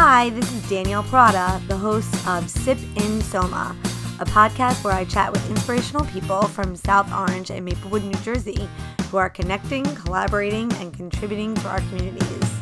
[0.00, 3.74] Hi, this is Danielle Parada, the host of Sip in Soma,
[4.20, 8.68] a podcast where I chat with inspirational people from South Orange and Maplewood, New Jersey,
[9.10, 12.60] who are connecting, collaborating, and contributing to our communities.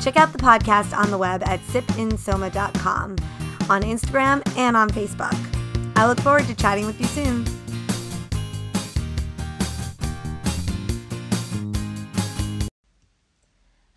[0.00, 3.16] Check out the podcast on the web at sipinsoma.com,
[3.68, 5.36] on Instagram, and on Facebook.
[5.94, 7.44] I look forward to chatting with you soon.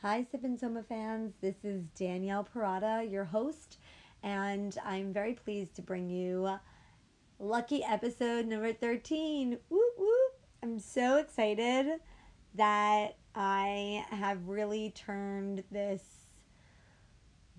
[0.03, 1.35] Hi, Sip and Soma fans.
[1.41, 3.77] This is Danielle Parada, your host,
[4.23, 6.49] and I'm very pleased to bring you
[7.37, 9.59] lucky episode number 13.
[9.69, 10.33] Whoop, whoop.
[10.63, 11.99] I'm so excited
[12.55, 16.01] that I have really turned this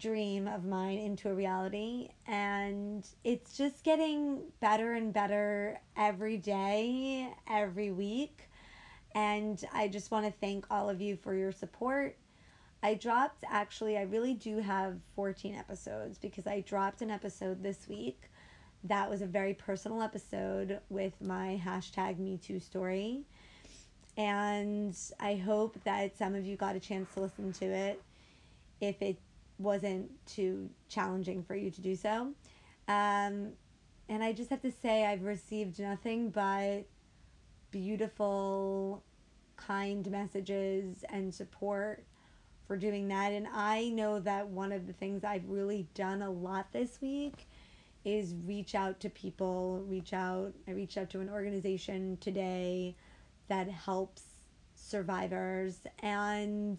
[0.00, 7.32] dream of mine into a reality, and it's just getting better and better every day,
[7.48, 8.48] every week.
[9.14, 12.16] And I just want to thank all of you for your support
[12.82, 17.88] I dropped actually, I really do have 14 episodes because I dropped an episode this
[17.88, 18.30] week
[18.84, 23.22] that was a very personal episode with my hashtag MeToo story.
[24.16, 28.02] And I hope that some of you got a chance to listen to it
[28.80, 29.16] if it
[29.58, 32.32] wasn't too challenging for you to do so.
[32.88, 33.52] Um,
[34.08, 36.84] and I just have to say, I've received nothing but
[37.70, 39.04] beautiful,
[39.56, 42.04] kind messages and support
[42.72, 43.32] for doing that.
[43.32, 47.46] And I know that one of the things I've really done a lot this week
[48.02, 50.54] is reach out to people, reach out.
[50.66, 52.96] I reached out to an organization today
[53.48, 54.22] that helps
[54.74, 55.80] survivors.
[56.02, 56.78] And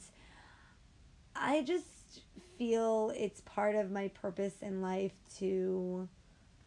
[1.35, 2.21] I just
[2.57, 6.09] feel it's part of my purpose in life to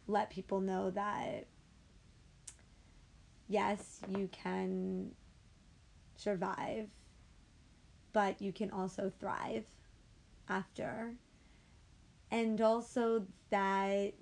[0.07, 1.47] let people know that
[3.49, 5.11] yes, you can
[6.15, 6.87] survive
[8.17, 9.67] but you can also thrive
[10.49, 11.13] after.
[12.31, 14.13] And also that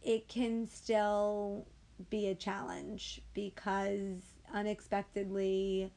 [0.00, 1.66] it can still
[2.08, 4.22] be a challenge because
[4.54, 5.92] unexpectedly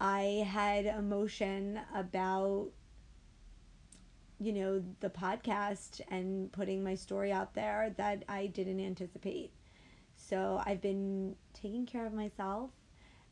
[0.00, 2.68] I had emotion about
[4.38, 9.50] you know the podcast and putting my story out there that I didn't anticipate.
[10.14, 12.70] So I've been taking care of myself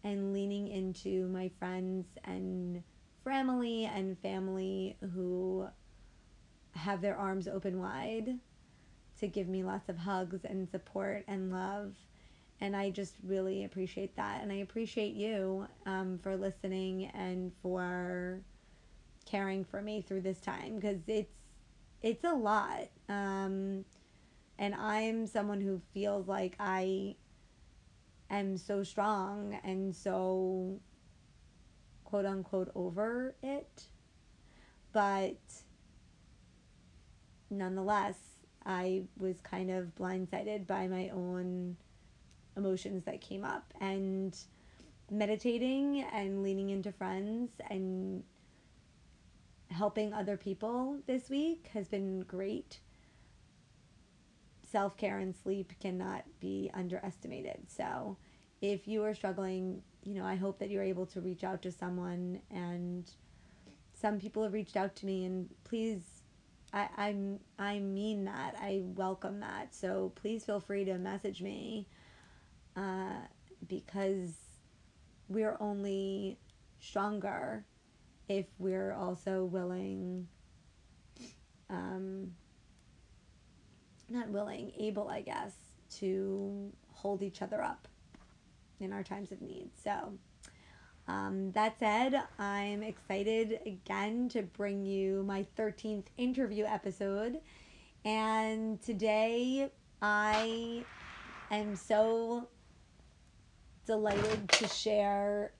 [0.05, 2.83] and leaning into my friends and
[3.25, 5.67] family and family who
[6.75, 8.39] have their arms open wide
[9.19, 11.95] to give me lots of hugs and support and love.
[12.61, 14.43] And I just really appreciate that.
[14.43, 18.41] And I appreciate you um, for listening and for
[19.27, 21.33] caring for me through this time because it's
[22.03, 22.89] it's a lot.
[23.09, 23.85] Um,
[24.59, 27.17] and I'm someone who feels like I
[28.39, 30.81] am so strong and so
[32.05, 33.85] quote unquote over it.
[34.93, 35.39] But
[37.51, 38.19] nonetheless,
[38.65, 41.77] I was kind of blindsided by my own
[42.57, 44.37] emotions that came up and
[45.11, 48.23] meditating and leaning into friends and
[49.71, 52.81] helping other people this week has been great
[54.71, 57.63] self care and sleep cannot be underestimated.
[57.69, 58.17] So,
[58.61, 61.73] if you are struggling, you know, I hope that you're able to reach out to
[61.73, 62.41] someone.
[62.51, 63.11] And
[63.95, 66.03] some people have reached out to me, and please,
[66.73, 68.55] I, I'm I mean that.
[68.61, 69.75] I welcome that.
[69.75, 71.89] So please feel free to message me,
[72.77, 73.21] uh,
[73.67, 74.35] because
[75.29, 76.39] we're only
[76.81, 77.65] stronger
[78.29, 80.29] if we're also willing.
[81.69, 82.33] Um,
[84.11, 85.53] not willing, able, I guess,
[85.99, 87.89] to hold each other up
[88.81, 89.71] in our times of need.
[89.83, 90.13] So,
[91.09, 97.39] um, that said, I'm excited again to bring you my 13th interview episode.
[98.05, 100.85] And today I
[101.51, 102.49] am so
[103.87, 105.53] delighted to share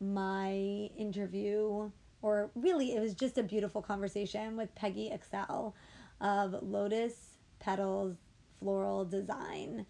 [0.00, 0.52] my
[0.96, 1.90] interview,
[2.22, 5.74] or really, it was just a beautiful conversation with Peggy Excel
[6.20, 8.16] of Lotus petals
[8.60, 9.86] floral design.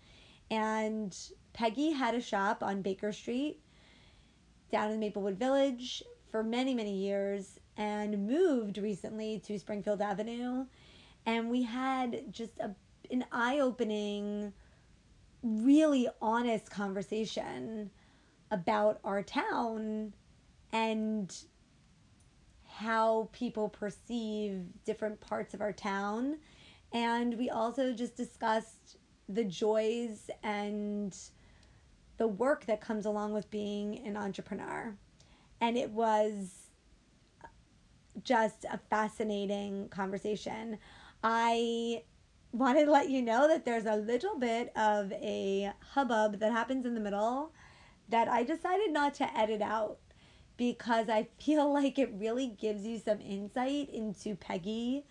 [0.51, 1.17] And
[1.53, 3.61] Peggy had a shop on Baker Street
[4.71, 10.67] down in Maplewood Village for many, many years and moved recently to Springfield Avenue.
[11.27, 12.75] And we had just a,
[13.11, 14.53] an eye opening,
[15.43, 17.91] really honest conversation
[18.51, 20.13] about our town
[20.73, 21.35] and
[22.67, 26.39] how people perceive different parts of our town
[26.93, 28.97] and we also just discussed
[29.29, 31.17] the joys and
[32.17, 34.95] the work that comes along with being an entrepreneur.
[35.61, 36.69] And it was
[38.25, 40.79] just a fascinating conversation.
[41.23, 42.03] I
[42.53, 46.87] wanted to let you know that there's a little bit of a hubbub that happens
[46.87, 47.53] in the middle
[48.09, 49.99] that I decided not to edit out
[50.57, 55.05] because I feel like it really gives you some insight into Peggy,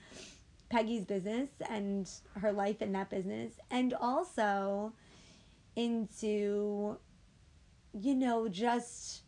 [0.69, 4.93] Peggy's business and her life in that business, and also
[5.75, 6.97] into,
[7.93, 9.21] you know, just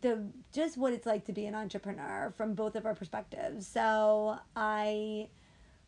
[0.00, 3.66] the just what it's like to be an entrepreneur from both of our perspectives.
[3.66, 5.28] So I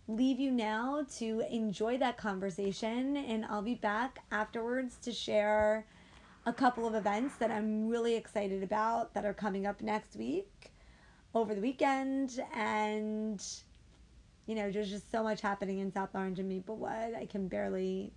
[0.06, 5.86] leave you now to enjoy that conversation and I'll be back afterwards to share
[6.44, 10.72] a couple of events that I'm really excited about that are coming up next week
[11.34, 13.42] over the weekend and
[14.46, 18.12] you know there's just so much happening in South Orange and Maplewood I can barely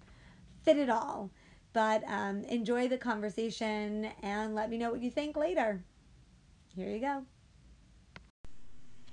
[0.64, 1.32] fit it all
[1.74, 5.84] but um, enjoy the conversation and let me know what you think later
[6.76, 7.24] here you go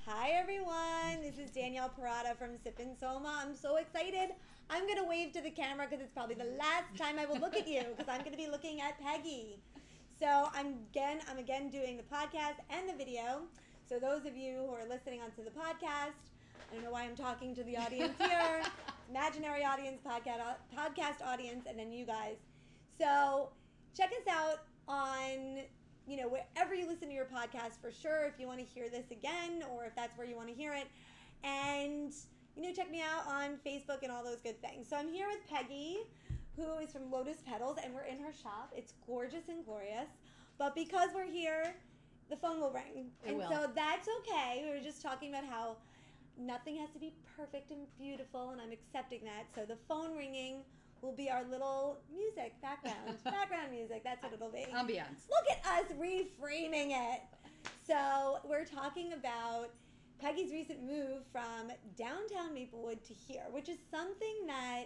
[0.07, 3.41] Hi everyone, this is Danielle Parada from Sip and Soma.
[3.41, 4.35] I'm so excited.
[4.69, 7.57] I'm gonna wave to the camera because it's probably the last time I will look
[7.57, 9.63] at you because I'm gonna be looking at Peggy.
[10.21, 13.49] So I'm again, I'm again doing the podcast and the video.
[13.89, 16.34] So those of you who are listening onto the podcast,
[16.75, 18.61] I don't know why I'm talking to the audience here,
[19.09, 20.43] imaginary audience, podcast,
[20.77, 22.35] podcast audience, and then you guys.
[22.99, 23.51] So
[23.97, 25.61] check us out on
[26.09, 28.89] you know, wherever you listen to your podcast for sure if you want to hear
[28.91, 30.89] this again or if that's where you want to hear it.
[31.45, 32.13] And,
[32.57, 34.89] you know, check me out on Facebook and all those good things.
[34.89, 35.99] So I'm here with Peggy,
[36.57, 38.73] who is from Lotus Petals, and we're in her shop.
[38.77, 40.09] It's gorgeous and glorious.
[40.59, 41.77] But because we're here,
[42.29, 43.13] the phone will ring.
[43.25, 43.49] It and will.
[43.49, 44.65] so that's okay.
[44.67, 45.77] We were just talking about how
[46.39, 49.47] nothing has to be perfect and beautiful, and I'm accepting that.
[49.55, 50.65] So the phone ringing
[51.03, 54.03] will be our little music background, background music.
[54.05, 54.67] That's what it'll be.
[54.73, 55.29] Ambiance.
[55.29, 57.23] Look at us reframing it.
[57.87, 59.71] So we're talking about
[60.19, 64.85] Peggy's recent move from downtown Maplewood to here, which is something that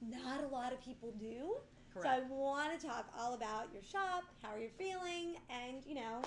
[0.00, 1.56] not a lot of people do.
[1.92, 2.06] Correct.
[2.06, 5.94] So I want to talk all about your shop, how are you feeling, and you
[5.94, 6.22] know,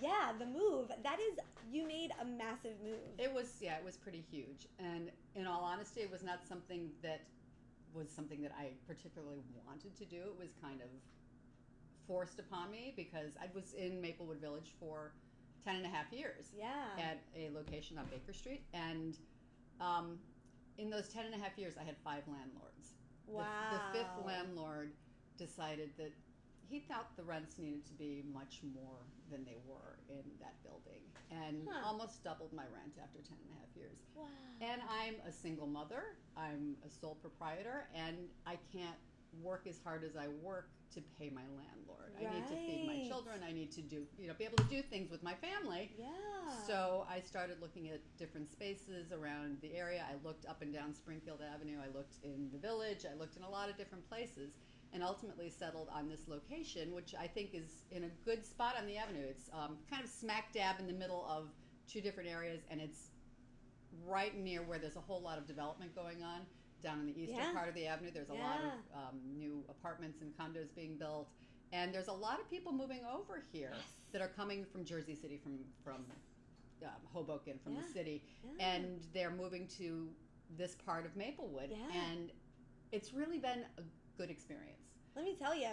[0.00, 0.88] yeah, the move.
[1.02, 1.38] That is,
[1.72, 2.98] you made a massive move.
[3.18, 4.66] It was yeah, it was pretty huge.
[4.78, 7.22] And in all honesty, it was not something that
[7.94, 10.16] was something that I particularly wanted to do.
[10.16, 10.88] It was kind of
[12.06, 15.12] forced upon me because I was in Maplewood Village for
[15.64, 16.86] 10 and a half years Yeah.
[16.98, 18.62] at a location on Baker Street.
[18.72, 19.16] And
[19.80, 20.18] um,
[20.78, 22.94] in those 10 and a half years, I had five landlords.
[23.26, 23.44] The- wow.
[23.92, 24.92] The, fifth landlord
[25.36, 26.12] decided that
[26.68, 29.00] he thought the rents needed to be much more
[29.30, 31.86] than they were in that building and Huh.
[31.86, 33.98] almost doubled my rent after 10 and a half years.
[34.14, 34.26] Wow.
[34.60, 38.96] And I'm a single mother, I'm a sole proprietor, and I can't
[39.42, 42.14] work as hard as I work to pay my landlord.
[42.18, 44.64] I need to feed my children, I need to do, you know, be able to
[44.64, 45.92] do things with my family.
[45.98, 46.06] yeah.
[46.66, 50.04] So I started looking at different spaces around the area.
[50.10, 51.78] I looked up and down Springfield Avenue.
[51.78, 53.04] I looked in the village.
[53.10, 54.52] I looked in a lot of different places
[54.92, 58.86] and ultimately settled on this location, which I think is in a good spot on
[58.86, 59.26] the avenue.
[59.28, 61.48] It's um, kind of smack dab in the middle of
[61.86, 63.10] two different areas and it's
[64.06, 66.40] right near where there's a whole lot of development going on.
[66.82, 67.52] Down in the eastern Yeah.
[67.52, 71.28] part of the avenue, there's a lot of um, new apartments and condos being built.
[71.72, 73.82] And there's a lot of people moving over here Yes.
[74.12, 76.04] that are coming from Jersey City, from from
[76.84, 77.82] um, Hoboken, from Yeah.
[77.82, 78.66] the city, Yeah.
[78.74, 80.08] and they're moving to
[80.56, 81.92] this part of Maplewood, Yeah.
[81.92, 82.30] and
[82.92, 83.82] it's really been a
[84.16, 84.77] good experience.
[85.18, 85.66] Let me tell you,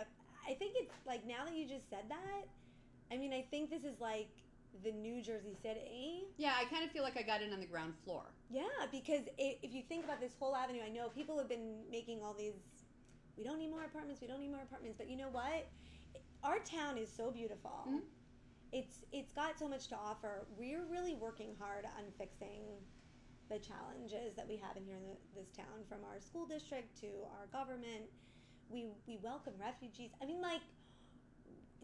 [0.50, 2.48] I think it's like now that you just said that,
[3.14, 4.30] I mean, I think this is like
[4.84, 6.24] the New Jersey City.
[6.38, 8.24] Yeah, I kind of feel like I got in on the ground floor.
[8.50, 11.84] Yeah, because i if you think about this whole avenue, I know people have been
[11.92, 12.56] making all these.
[13.38, 14.20] We don't need more apartments.
[14.20, 14.98] We don't need more apartments.
[14.98, 15.70] But you know what?
[16.44, 17.86] Our town is so beautiful.
[17.88, 18.02] Mhm.
[18.72, 20.48] It's it's got so much to offer.
[20.58, 22.64] We're really working hard on fixing
[23.52, 27.00] the challenges that we have in here in the, this town, from our school district
[27.02, 28.10] to our government.
[28.70, 30.12] We we welcome refugees.
[30.22, 30.62] I mean, like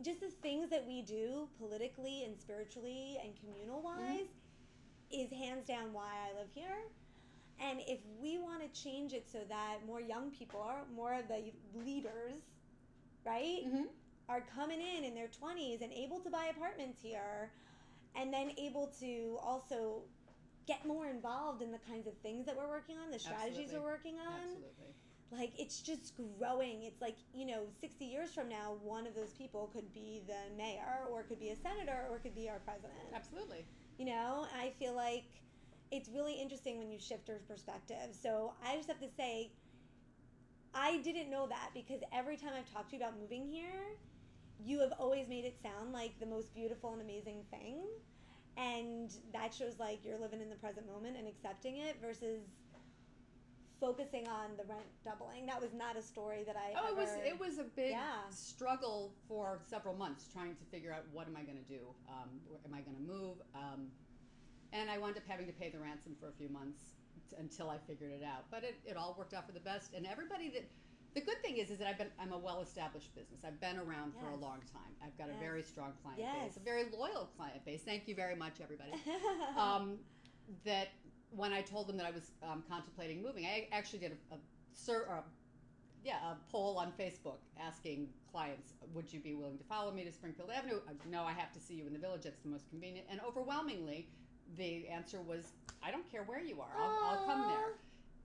[0.04, 4.28] just the things that we do politically and spiritually and communal wise
[5.12, 6.78] is hands down why I live here.
[7.60, 11.28] And if we want to change it so that more young people, are more of
[11.28, 12.42] the leaders,
[13.26, 13.84] right, Mm-hmm.
[14.30, 17.52] are coming in in their 20s and able to buy apartments here
[18.16, 20.02] and then able to also
[20.68, 23.80] get more involved in the kinds of things that we're working on, the strategies Absolutely.
[23.80, 24.40] we're working on.
[24.42, 24.81] Absolutely.
[25.32, 26.84] Like it's just growing.
[26.84, 30.56] It's like, you know, 60 years from now, one of those people could be the
[30.58, 33.00] mayor or it could be a senator or it could be our president.
[33.16, 33.66] Absolutely.
[33.98, 35.26] You know, I feel like
[35.92, 38.12] it's really interesting when you shift your perspective.
[38.12, 39.52] So I just have to say,
[40.74, 43.84] I didn't know that because every time I've talked to you about moving here,
[44.60, 47.80] you have always made it sound like the most beautiful and amazing thing.
[48.58, 52.42] and that shows like you're living in the present moment and accepting it versus
[53.86, 55.48] focusing on the rent doubling.
[55.48, 56.74] That was not a story that I.
[56.80, 58.22] Oh, it was it was a big Yeah.
[58.30, 61.82] struggle for several months trying to figure out what am I going to do?
[62.08, 62.30] Um,
[62.64, 63.38] am I going to move?
[63.56, 63.88] Um,
[64.72, 66.94] and I wound up having to pay the ransom for a few months
[67.30, 68.46] t- until I figured it out.
[68.50, 69.94] But it, it all worked out for the best.
[69.94, 70.64] And everybody that
[71.14, 73.42] the good thing is is that I've been I'm a well established business.
[73.44, 74.94] I've been around for a long time.
[75.04, 76.54] I've got a very strong client Yes.
[76.54, 77.82] base, a very loyal client base.
[77.84, 78.92] Thank you very much, everybody.
[79.58, 79.98] um,
[80.66, 80.90] that
[81.36, 84.38] when I told them that I was um, contemplating moving, I actually did a, a,
[84.74, 85.24] sur- a
[86.04, 90.12] yeah a poll on Facebook asking clients, would you be willing to follow me to
[90.12, 90.80] Springfield Avenue?
[91.10, 92.22] No, I have to see you in the village.
[92.24, 93.08] That's the most convenient.
[93.10, 94.08] And overwhelmingly,
[94.58, 95.52] the answer was,
[95.84, 96.72] I don't care where you are.
[96.80, 97.74] I'll, I'll come there.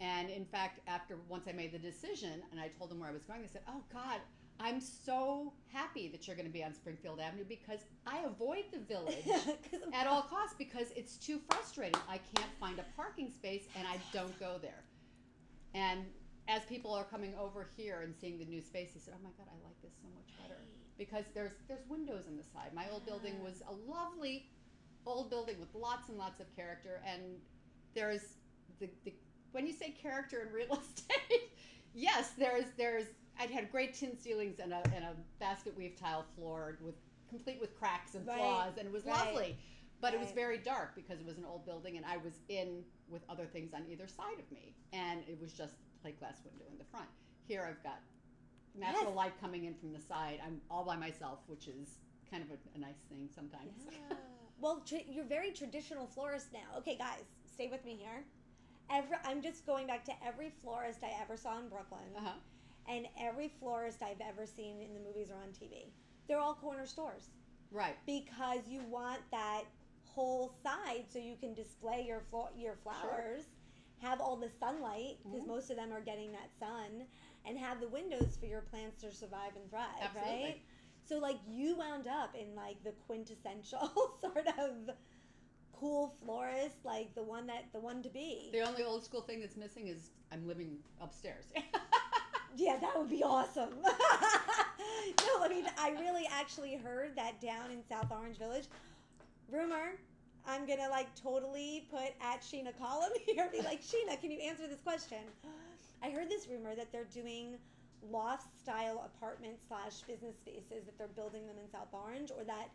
[0.00, 3.12] And in fact, after once I made the decision and I told them where I
[3.12, 4.20] was going, they said, "Oh God,
[4.60, 8.78] I'm so happy that you're going to be on Springfield Avenue because I avoid the
[8.78, 9.25] village
[9.92, 12.00] at all costs because it's too frustrating.
[12.08, 14.84] I can't find a parking space and I don't go there.
[15.75, 16.06] And
[16.48, 19.30] as people are coming over here and seeing the new space, they said, "Oh my
[19.36, 20.60] God, I like this so much better
[20.96, 22.72] because there's there's windows on the side.
[22.75, 24.48] My old building was a lovely
[25.04, 27.22] old building with lots and lots of character, and
[27.94, 28.36] there's
[28.80, 29.12] the, the
[29.52, 31.50] when you say character in real estate,
[31.94, 33.06] yes, there's there's
[33.38, 36.95] I had great tin ceilings and a and a basket weave tile floor with
[37.28, 39.59] complete with cracks and Right, flaws, and it was right, lovely.
[40.00, 42.85] But it was very dark because it was an old building, and I was in
[43.09, 46.66] with other things on either side of me, and it was just plate glass window
[46.71, 47.09] in the front.
[47.49, 48.00] Here I've got
[48.78, 49.16] natural Yes.
[49.16, 50.40] light coming in from the side.
[50.45, 51.99] I'm all by myself, which is
[52.31, 53.87] kind of a, a nice thing sometimes.
[53.90, 54.16] Yeah.
[54.61, 56.76] well, tra- you're very traditional florist now.
[56.78, 58.25] Okay, guys, stay with me here.
[58.90, 62.33] Every, I'm just going back to every florist I ever saw in Brooklyn, uh-huh.
[62.88, 65.93] And every florist I've ever seen in the movies or on TV.
[66.28, 67.31] They're all corner stores
[67.71, 67.97] Right.
[68.07, 69.64] because you want that
[70.05, 73.45] whole side so you can display your flo- your flowers,
[73.99, 75.47] have all the sunlight because Mhm.
[75.49, 77.07] most of them are getting that sun,
[77.45, 79.95] and have the windows for your plants to survive and thrive.
[80.00, 80.45] Absolutely.
[80.45, 80.62] Right.
[81.05, 83.88] So like you wound up in like the quintessential
[84.21, 84.90] sort of
[85.73, 88.49] cool florist, like the one that the one to be.
[88.52, 91.52] The only old school thing that's missing is I'm living upstairs.
[92.56, 93.70] Yeah, that would be awesome.
[93.82, 98.64] no, I mean, I really actually heard that down in South Orange Village.
[99.50, 99.92] Rumor,
[100.46, 104.38] I'm gonna like totally put at Sheena column here and be like, Sheena, can you
[104.40, 105.18] answer this question?
[106.02, 107.56] I heard this rumor that they're doing
[108.10, 112.70] loft style apartment slash business spaces that they're building them in South Orange or that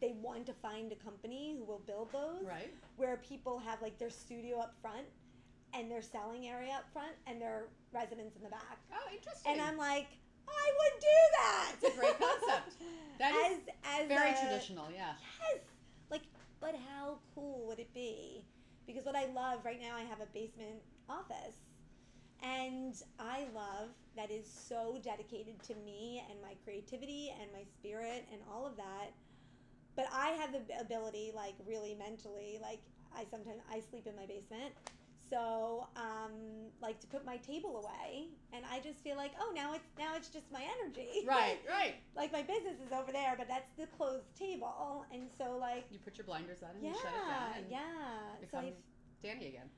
[0.00, 2.72] they want to find a company who will build those right.
[2.96, 5.06] where people have like their studio up front
[5.76, 8.78] and their selling area up front and their residents in the back.
[8.92, 9.52] Oh, interesting.
[9.52, 10.08] And I'm like,
[10.48, 11.72] I would do that.
[11.82, 12.74] It's a great concept.
[13.20, 15.12] That is as, as very a- traditional, yeah.
[15.40, 15.60] Yes.
[16.10, 16.22] Like,
[16.60, 18.44] but how cool would it be?
[18.88, 21.54] Because what I love right now, I have a basement office.
[22.42, 28.26] And I love that is so dedicated to me and my creativity and my spirit
[28.32, 29.12] and all of that.
[29.96, 32.80] But I have the ability, like really mentally, like
[33.16, 34.74] I sometimes I sleep in my basement.
[35.34, 36.30] So, um,
[36.80, 40.14] like to put my table away, and I just feel like, oh, now it's now
[40.14, 41.08] it's just my energy.
[41.26, 41.94] Right, right.
[42.16, 45.98] like my business is over there, but that's the closed table, and so like You
[45.98, 47.80] put your blinders on and yeah, you shut it down yeah.
[48.38, 48.72] So become I,
[49.26, 49.68] Danny again.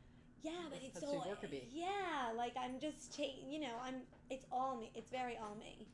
[0.42, 1.66] yeah, but it's that's so your work to be.
[1.72, 4.90] yeah, like I'm just you know I'm it's all me.
[4.94, 5.86] It's very all me.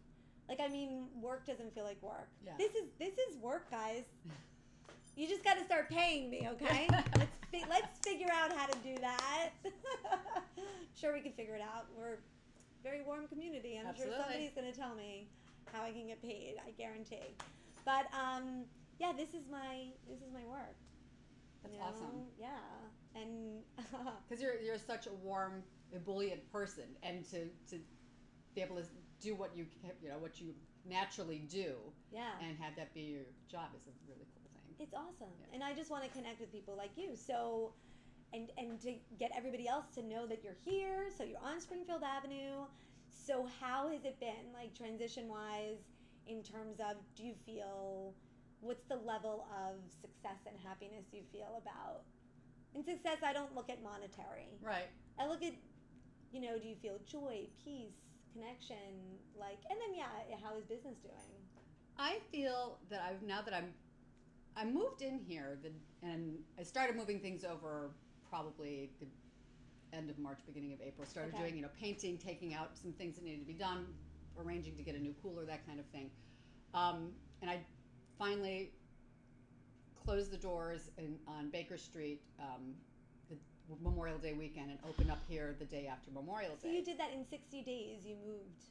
[0.48, 2.28] Like I mean, work doesn't feel like work.
[2.44, 2.52] Yeah.
[2.58, 4.04] This is this is work, guys.
[5.14, 6.88] You just got to start paying me, okay?
[7.52, 9.50] Let's fi- let's figure out how to do that.
[10.94, 11.86] sure, we can figure it out.
[11.96, 12.18] We're a
[12.82, 13.78] very warm community.
[13.78, 14.14] I'm Absolutely.
[14.16, 15.26] sure somebody's going to tell me
[15.72, 16.56] how I can get paid.
[16.64, 17.36] I guarantee.
[17.84, 18.64] But um,
[18.98, 20.76] yeah, this is my this is my work.
[21.62, 21.86] That's you know?
[21.86, 22.24] awesome.
[22.38, 22.58] Yeah,
[23.14, 23.62] and
[24.28, 25.62] Because you're you're such a warm,
[25.94, 27.78] ebullient person, and to to
[28.54, 28.84] be able to
[29.20, 29.66] do what you
[30.02, 30.54] you know what you
[30.84, 31.74] naturally do
[32.12, 34.41] yeah, and have that be your job is really cool.
[34.82, 35.32] It's awesome.
[35.40, 35.54] Yeah.
[35.54, 37.16] And I just want to connect with people like you.
[37.16, 37.72] So.
[38.34, 42.00] And, and to get everybody else to know that you're here, so you're on Springfield
[42.02, 42.64] Avenue.
[43.10, 45.84] So how has it been, like transition wise,
[46.26, 48.14] in terms of do you feel,
[48.62, 52.04] what's the level of success and happiness you feel about?
[52.74, 54.56] In success, I don't look at monetary.
[54.62, 54.88] Right.
[55.20, 55.52] I look at,
[56.32, 58.00] you know, do you feel joy, peace,
[58.32, 61.36] connection, like, and then yeah, how is business doing?
[61.98, 63.74] I feel that I've now that I'm
[64.56, 65.70] I moved in here the,
[66.06, 67.90] and I started moving things over
[68.28, 69.06] probably the
[69.96, 71.06] end of March, beginning of April.
[71.06, 71.42] Started Okay.
[71.42, 73.86] doing you know painting, taking out some things that needed to be done,
[74.38, 76.10] arranging to get a new cooler, that kind of thing.
[76.74, 77.60] Um, and I
[78.18, 78.72] finally
[80.04, 82.74] closed the doors in, on Baker Street um,
[83.30, 83.36] the
[83.82, 86.68] Memorial Day weekend and opened up here the day after Memorial Day.
[86.68, 88.04] So you did that in 60 days.
[88.04, 88.64] You moved.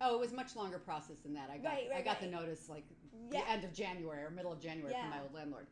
[0.00, 1.50] Oh, it was much longer process than that.
[1.50, 2.84] I got Right, right, I got the notice like
[3.30, 3.40] Yeah.
[3.42, 5.66] the end of January or middle of January from my old landlord.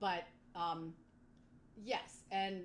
[0.00, 0.94] But um,
[1.76, 2.64] yes, and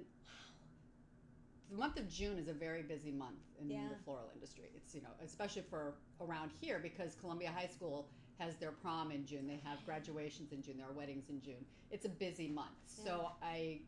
[1.69, 3.87] the month of June is a very busy month in Yeah.
[3.89, 4.65] the floral industry.
[4.75, 8.07] It's you know especially for around here because Columbia High School
[8.39, 9.47] has their prom in June.
[9.47, 10.77] They have graduations in June.
[10.77, 11.63] There are weddings in June.
[11.91, 12.75] It's a busy month.
[12.87, 13.81] So I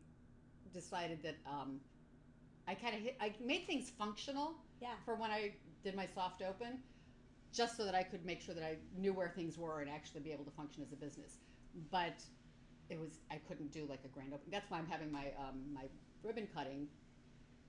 [0.74, 1.80] decided that um,
[2.68, 3.02] I kind of.
[3.20, 4.94] I made things functional Yeah.
[5.04, 5.54] for when I
[5.84, 6.80] did my soft open,
[7.56, 10.22] just so that I could make sure that I knew where things were and actually
[10.22, 11.38] be able to function as a business.
[11.90, 12.22] But
[12.90, 14.52] it was I couldn't do like a grand opening.
[14.52, 15.86] That's why I'm having my um, my
[16.24, 16.88] ribbon cutting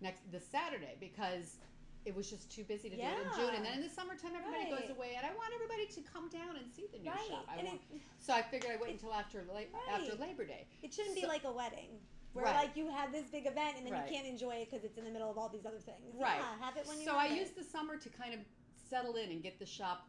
[0.00, 1.56] next this Saturday because
[2.04, 3.54] it was just too busy to do it in June.
[3.56, 4.78] And then in the summertime, everybody Right.
[4.86, 7.26] goes away, and I want everybody to come down and see the new Right.
[7.28, 7.46] shop.
[7.50, 10.66] I want, it, so I figured I'd wait until after la- after Labor Day.
[10.82, 11.98] it shouldn't be like a wedding
[12.32, 12.54] where Right.
[12.66, 14.06] like you have this big event and then Right.
[14.08, 16.14] you can't enjoy it because it's in the middle of all these other things.
[16.14, 16.36] Right.
[16.38, 17.38] Yeah, have it when you so I it.
[17.40, 18.40] used the summer to kind of
[18.88, 20.08] settle in and get the shop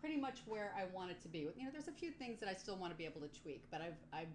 [0.00, 1.40] pretty much where I want it to be.
[1.56, 3.64] You know, there's a few things that I still want to be able to tweak,
[3.70, 4.34] but I've I've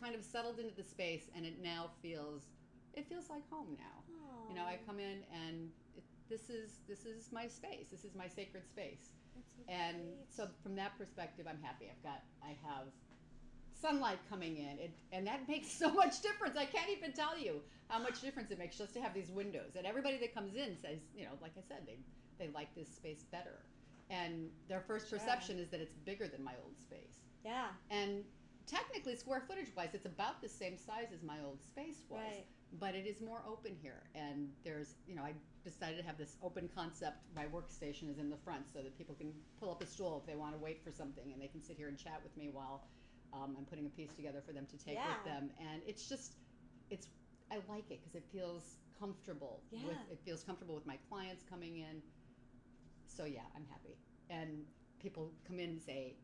[0.00, 2.44] kind of settled into the space, and it now feels
[2.94, 4.04] it feels like home now.
[4.48, 7.88] You know, I come in and it, this is this is my space.
[7.90, 10.26] This is my sacred space, so and great.
[10.28, 11.86] so from that perspective, I'm happy.
[11.90, 12.86] I've got I have
[13.80, 16.56] sunlight coming in, it, and that makes so much difference.
[16.56, 19.76] I can't even tell you how much difference it makes just to have these windows.
[19.76, 21.98] And everybody that comes in says, you know, like I said, they
[22.40, 23.60] they like this space better,
[24.08, 25.18] and their first Sure.
[25.18, 27.20] perception is that it's bigger than my old space.
[27.44, 28.24] yeah, And
[28.66, 32.20] technically, square footage wise, it's about the same size as my old space was.
[32.20, 32.46] Right.
[32.78, 36.36] But it is more open here, and there's, you know, I decided to have this
[36.42, 37.16] open concept.
[37.34, 40.26] My workstation is in the front, so that people can pull up a stool if
[40.26, 42.48] they want to wait for something, and they can sit here and chat with me
[42.52, 42.84] while
[43.32, 45.08] um, I'm putting a piece together for them to take Yeah.
[45.16, 45.50] with them.
[45.58, 46.34] And it's just,
[46.90, 47.08] it's,
[47.50, 49.62] I like it because it feels comfortable.
[49.72, 50.12] With, Yeah.
[50.12, 52.02] it feels comfortable with my clients coming in.
[53.16, 53.96] So yeah, I'm happy.
[54.30, 54.64] And
[55.00, 56.14] people come in and say,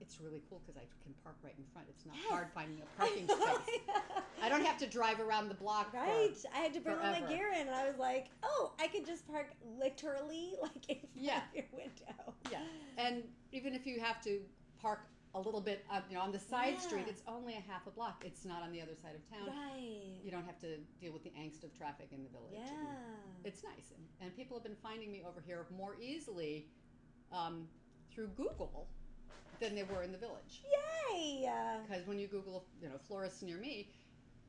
[0.00, 1.86] it's really cool because I can park right in front.
[1.88, 2.26] It's not Yes.
[2.30, 3.78] hard finding a parking space.
[4.42, 5.92] I don't have to drive around the block.
[5.92, 6.34] for- Right.
[6.54, 9.06] I had to bring all my gear in, and I was like, "Oh, I could
[9.06, 11.36] just park literally like in front Yeah.
[11.48, 12.58] of your window." Yeah,
[12.98, 13.22] and
[13.52, 14.40] even if you have to
[14.80, 16.80] park a little bit, uh, you know, on the side Yeah.
[16.80, 18.22] street, it's only a half a block.
[18.24, 19.48] It's not on the other side of town.
[19.48, 20.20] Right.
[20.22, 22.52] You don't have to deal with the angst of traffic in the village.
[22.54, 23.44] and Yeah.
[23.44, 26.68] it's nice, and, and people have been finding me over here more easily
[27.32, 27.66] um,
[28.10, 28.88] through Google
[29.58, 30.62] than they were in the village.
[31.10, 31.48] Yay.
[31.86, 33.88] Because when you Google, you know, florists near me,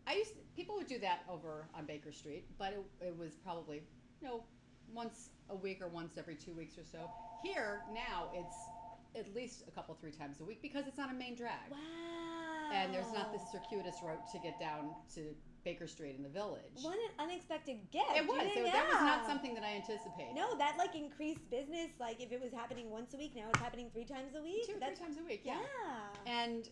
[0.05, 3.83] I used people would do that over on Baker Street, but it, it was probably
[4.21, 4.43] you know
[4.93, 7.09] once a week or once every two weeks or so.
[7.41, 8.55] Here now it's
[9.15, 11.78] at least a couple three times a week because it's on a main drag, wow.
[12.73, 16.82] and there's not this circuitous route to get down to Baker Street in the village.
[16.82, 18.12] What an unexpected gift.
[18.15, 18.41] It was.
[18.43, 20.36] It, that was not something that I anticipated.
[20.36, 21.89] No, that like increased business.
[21.99, 24.65] Like if it was happening once a week, now it's happening three times a week.
[24.67, 25.41] two or three times a week.
[25.43, 25.60] yeah.
[26.26, 26.69] And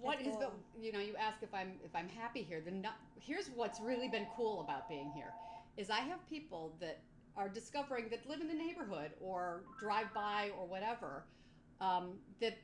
[0.00, 0.54] what That's is the cool.
[0.80, 2.60] you know you ask if I'm if I'm happy here.
[2.64, 5.32] The no, here's what's really been cool about being here
[5.76, 6.98] is I have people that
[7.36, 11.24] are discovering that live in the neighborhood or drive by or whatever
[11.80, 12.58] um, that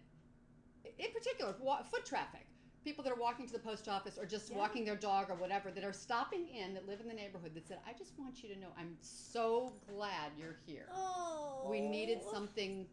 [0.99, 2.47] in particular wa- foot traffic
[2.85, 4.59] people that are walking to the post office or just Yeah.
[4.59, 7.67] walking their dog or whatever that are stopping in that live in the neighborhood that
[7.67, 11.67] said i just want you to know i'm so glad you're here Oh.
[11.71, 12.87] we needed something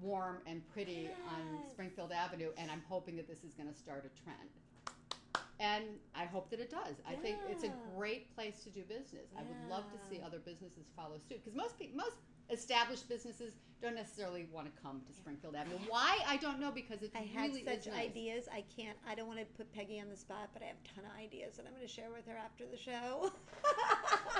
[0.00, 4.04] warm and pretty on Springfield Avenue, and I'm hoping that this is going to start
[4.04, 4.50] a trend.
[5.60, 5.84] And
[6.16, 6.96] I hope that it does.
[7.08, 9.28] I think it's a great place to do business.
[9.38, 12.16] I would love to see other businesses follow suit because most pe- most
[12.50, 15.76] established businesses don't necessarily want to come to Springfield Avenue.
[15.88, 18.10] Why I don't know because it I had really such is nice.
[18.10, 18.48] ideas.
[18.52, 18.96] I can't.
[19.08, 21.20] I don't want to put Peggy on the spot, but I have a ton of
[21.20, 23.32] ideas that I'm going to share with her after the show.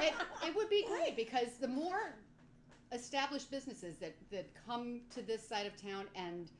[0.01, 0.15] it,
[0.47, 2.15] it would be great because the more
[2.93, 6.51] established businesses that, that come to this side of town and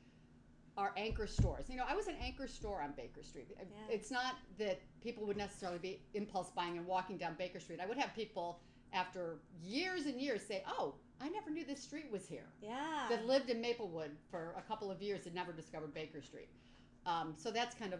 [0.75, 1.65] are anchor stores.
[1.69, 3.47] You know, I was an anchor store on Baker Street.
[3.89, 7.79] It's not that people would necessarily be impulse buying and walking down Baker Street.
[7.81, 8.59] I would have people
[8.91, 13.05] after years and years say, "Oh, I never knew this street was here." yeah.
[13.09, 16.49] That lived in Maplewood for a couple of years and never discovered Baker Street.
[17.05, 17.99] Um, so that's kind of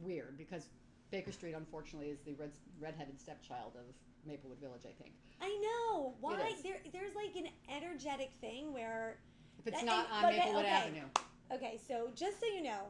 [0.00, 0.68] weird because
[1.10, 3.84] Baker Street, unfortunately, is the red, redheaded stepchild of
[4.26, 4.82] Maplewood Village.
[4.84, 5.14] I think.
[5.40, 6.14] I know.
[6.20, 6.80] Why there?
[6.92, 9.18] There's like an energetic thing where.
[9.58, 10.72] If it's That- not and- on but Maplewood okay.
[10.74, 11.08] Avenue.
[11.50, 12.88] Okay, so just so you know,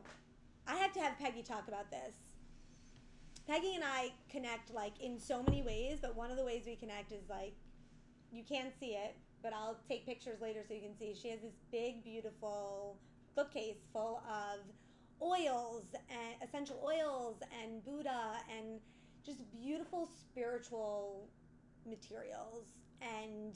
[0.66, 2.14] I have to have Peggy talk about this.
[3.46, 6.76] Peggy and I connect like in so many ways, but one of the ways we
[6.76, 7.54] connect is like
[8.30, 11.14] you can't see it, but I'll take pictures later so you can see.
[11.20, 12.98] She has this big, beautiful
[13.36, 14.60] bookcase full of
[15.22, 18.80] oils and essential oils and Buddha and
[19.24, 21.28] just beautiful spiritual
[21.86, 22.64] materials.
[23.00, 23.54] And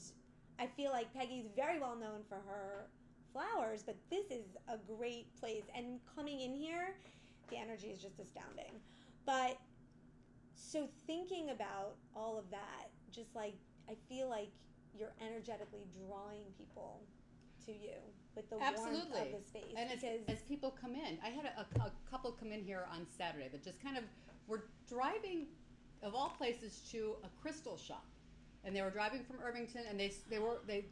[0.59, 2.87] I feel like Peggy's very well known for her
[3.33, 5.65] flowers, but this is a great place.
[5.75, 6.95] And coming in here,
[7.51, 8.81] the energy is just astounding.
[9.27, 9.59] But
[10.55, 13.55] so thinking about all of that, just like
[13.89, 14.51] I feel like
[14.99, 17.01] you're energetically drawing people
[17.67, 17.97] to you
[18.35, 19.11] with the Absolutely.
[19.13, 19.75] warmth of the space.
[19.77, 22.63] And as, because as people come in, I had a, a, a couple come in
[22.65, 24.05] here on Saturday that just kind of
[24.47, 25.47] were driving,
[26.03, 28.05] of all places, to a crystal shop,
[28.65, 30.87] and they were driving from Irvington, and they they were they.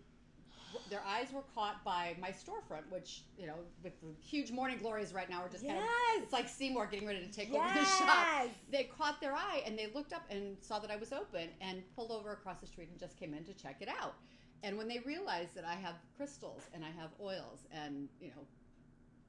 [0.88, 5.12] Their eyes were caught by my storefront, which you know, with the huge morning glories
[5.12, 5.84] right now, we're just kind of
[6.22, 8.26] it's like Seymour getting ready to take over the shop.
[8.70, 11.82] They caught their eye and they looked up and saw that I was open and
[11.94, 14.14] pulled over across the street and just came in to check it out.
[14.62, 18.42] And when they realized that I have crystals and I have oils and you know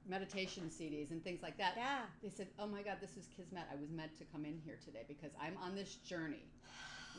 [0.08, 2.06] meditation CDs and things like that, Yeah.
[2.22, 3.64] they said, "Oh my God, this is Kismet.
[3.70, 6.50] I was meant to come in here today because I'm on this journey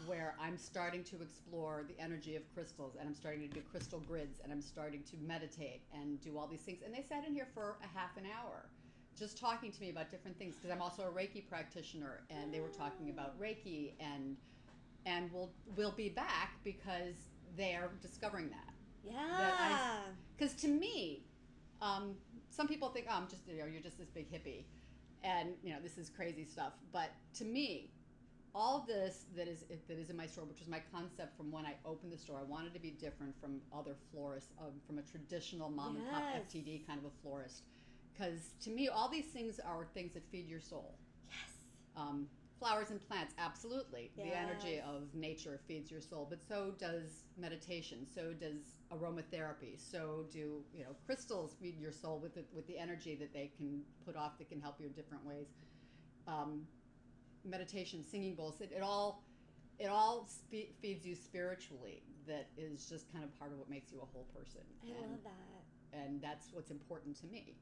[0.05, 3.99] where I'm starting to explore the energy of crystals and I'm starting to do crystal
[3.99, 7.33] grids and I'm starting to meditate and do all these things." And they sat in
[7.33, 8.65] here for a half an hour.
[9.17, 12.59] Just talking to me about different things because I'm also a Reiki practitioner, and they
[12.59, 14.35] were talking about Reiki, and
[15.05, 17.15] and we'll we'll be back because
[17.55, 19.99] they are discovering that yeah.
[20.37, 21.23] because to me,
[21.81, 22.15] um,
[22.49, 24.63] some people think, oh, I'm just, you know, you're just this big hippie,
[25.23, 26.73] and you know, this is crazy stuff.
[26.91, 27.89] But to me,
[28.55, 31.51] all of this that is that is in my store, which was my concept from
[31.51, 34.99] when I opened the store, I wanted to be different from other florists, um, from
[34.99, 36.43] a traditional mom and pop Yes.
[36.53, 37.63] FTD kind of a florist.
[38.13, 40.93] Because to me, all these things are things that feed your soul.
[41.29, 41.49] yes.
[41.95, 42.27] Um,
[42.59, 44.11] flowers and plants, absolutely.
[44.15, 48.05] The energy of nature feeds your soul, but so does meditation.
[48.13, 49.79] So does aromatherapy.
[49.79, 53.51] So do you know crystals feed your soul with the, with the energy that they
[53.57, 55.47] can put off that can help you in different ways.
[56.27, 56.67] Um,
[57.45, 59.23] meditation, singing bowls, it, it all
[59.79, 62.03] it all spe- feeds you spiritually.
[62.27, 64.61] That is just kind of part of what makes you a whole person.
[64.83, 65.99] I and, love that.
[65.99, 67.55] and that's what's important to me.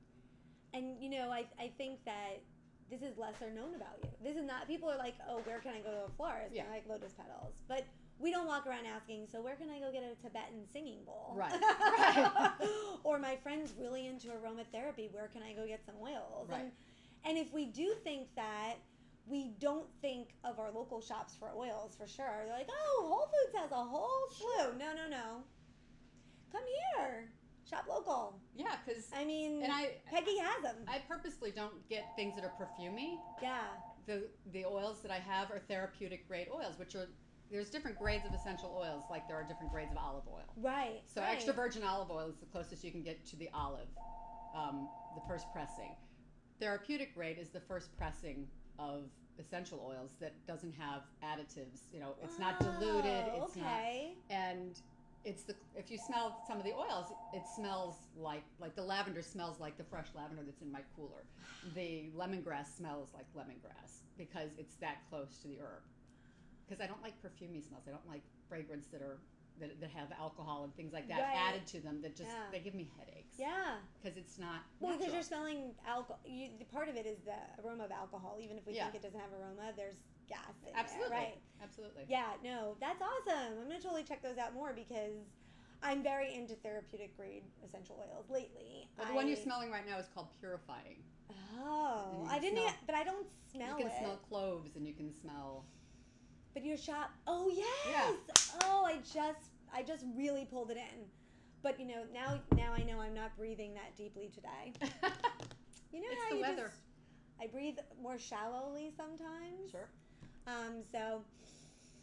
[0.74, 2.42] And you know, I I think that
[2.90, 4.10] this is lesser known about you.
[4.22, 6.54] This is not people are like, oh, where can I go to a florist?
[6.54, 6.64] Yeah.
[6.70, 7.86] I like lotus petals, but
[8.20, 11.34] we don't walk around asking, so where can I go get a Tibetan singing bowl?
[11.36, 12.52] Right, right.
[13.04, 15.12] or my friend's really into aromatherapy.
[15.12, 16.50] Where can I go get some oils?
[16.50, 16.60] Right.
[16.60, 16.72] And
[17.26, 18.76] and if we do think that.
[19.28, 22.44] We don't think of our local shops for oils for sure.
[22.46, 24.78] They're like, oh, Whole Foods has a whole slew.
[24.78, 25.44] No, no, no.
[26.52, 26.64] Come
[26.98, 27.30] here.
[27.70, 28.40] Shop local.
[28.56, 30.76] Yeah, because I mean, And I- Peggy has them.
[30.88, 33.18] I purposely don't get things that are perfumey.
[33.42, 33.62] yeah.
[34.08, 37.08] the the oils that I have are therapeutic grade oils, which are
[37.52, 40.52] there's different grades of essential oils, like there are different grades of olive oil.
[40.58, 41.02] Right.
[41.06, 41.34] So right.
[41.34, 43.88] extra virgin olive oil is the closest you can get to the olive,
[44.56, 45.96] um, the first pressing.
[46.60, 48.48] Therapeutic grade is the first pressing
[48.80, 49.04] of
[49.40, 51.90] essential oils that doesn't have additives.
[51.94, 53.26] You know, it's not oh, diluted.
[53.34, 54.14] Oh, It's okay.
[54.30, 54.80] not, and
[55.24, 59.22] it's the if you smell some of the oils, it smells like like the lavender
[59.22, 61.24] smells like the fresh lavender that's in my cooler.
[61.76, 65.84] The lemongrass smells like lemongrass because it's that close to the herb.
[66.68, 67.84] Because I don't like perfumey smells.
[67.88, 69.20] I don't like fragrance that are
[69.60, 71.36] that, that have alcohol and things like that Right.
[71.50, 72.46] added to them that just Yeah.
[72.52, 73.36] they give me headaches.
[73.38, 73.78] Yeah.
[74.02, 76.20] Because it's not Well, because you're smelling alcohol.
[76.26, 78.38] You, the part of it is the aroma of alcohol.
[78.42, 78.86] Even if we Yeah.
[78.86, 81.10] think it doesn't have aroma, there's gas in Absolutely.
[81.10, 81.38] there, right?
[81.62, 82.06] Absolutely.
[82.08, 82.34] Yeah.
[82.44, 83.60] No, that's awesome.
[83.60, 85.14] I'm gonna totally check those out more because
[85.84, 88.88] I'm very into therapeutic grade essential oils lately.
[88.98, 91.04] Well, the one you're smelling right now is called Purifying.
[91.60, 92.60] Oh, I didn't.
[92.60, 93.98] smell- but I don't smell you can it.
[94.00, 95.66] smell cloves and you can smell.
[96.54, 97.12] But your shop.
[97.28, 98.16] Oh yes.
[98.54, 101.06] Oh, I just I just really pulled it in.
[101.64, 104.74] But you know now now I know I'm not breathing that deeply today.
[105.94, 106.68] You know It's how the you weather.
[106.68, 106.82] just
[107.42, 109.72] I breathe more shallowly sometimes.
[109.72, 109.90] sure.
[110.48, 110.84] Um.
[110.92, 111.22] So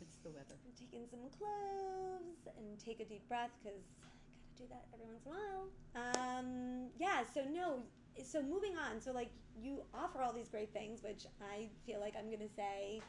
[0.01, 0.55] It's the weather.
[0.65, 5.07] I'm taking some cloves and take a deep breath because I gotta do that every
[5.07, 6.39] once in a while.
[6.39, 6.91] Um.
[6.99, 7.25] Yeah.
[7.33, 7.81] So no.
[8.25, 9.01] So moving on.
[9.01, 9.31] So like
[9.61, 13.01] you offer all these great things, which I feel like I'm gonna say.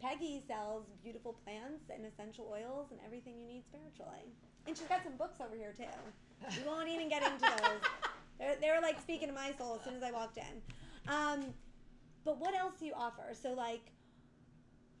[0.00, 4.32] Peggy sells beautiful plants and essential oils and everything you need spiritually.
[4.66, 5.84] And she's got some books over here too.
[6.60, 7.80] We won't even get into those.
[8.38, 11.12] They're, they're like speaking to my soul as soon as I walked in.
[11.12, 11.44] Um,
[12.24, 13.32] but what else do you offer?
[13.40, 13.92] So like,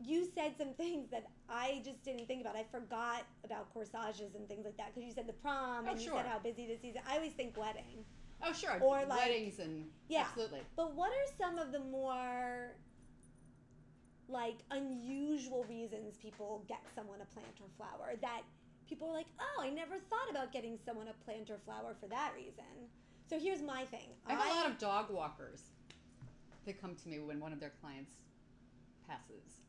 [0.02, 2.56] you said some things that I just didn't think about.
[2.56, 6.00] I forgot about corsages and things like that because you said the prom Oh, and
[6.00, 6.16] you sure.
[6.16, 7.00] said how busy the season.
[7.08, 8.04] I always think wedding.
[8.44, 8.78] Oh, sure.
[8.80, 10.22] Or, like- weddings and Yeah.
[10.28, 10.60] absolutely.
[10.76, 12.72] But what are some of the more
[14.28, 18.42] like unusual reasons people get someone a plant or flower that
[18.88, 22.06] people are like, oh, I never thought about getting someone a plant or flower for
[22.08, 22.88] that reason.
[23.28, 24.08] So here's my thing.
[24.26, 25.62] I have a lot of dog walkers.
[26.66, 28.12] that come to me when one of their clients
[29.08, 29.60] passes,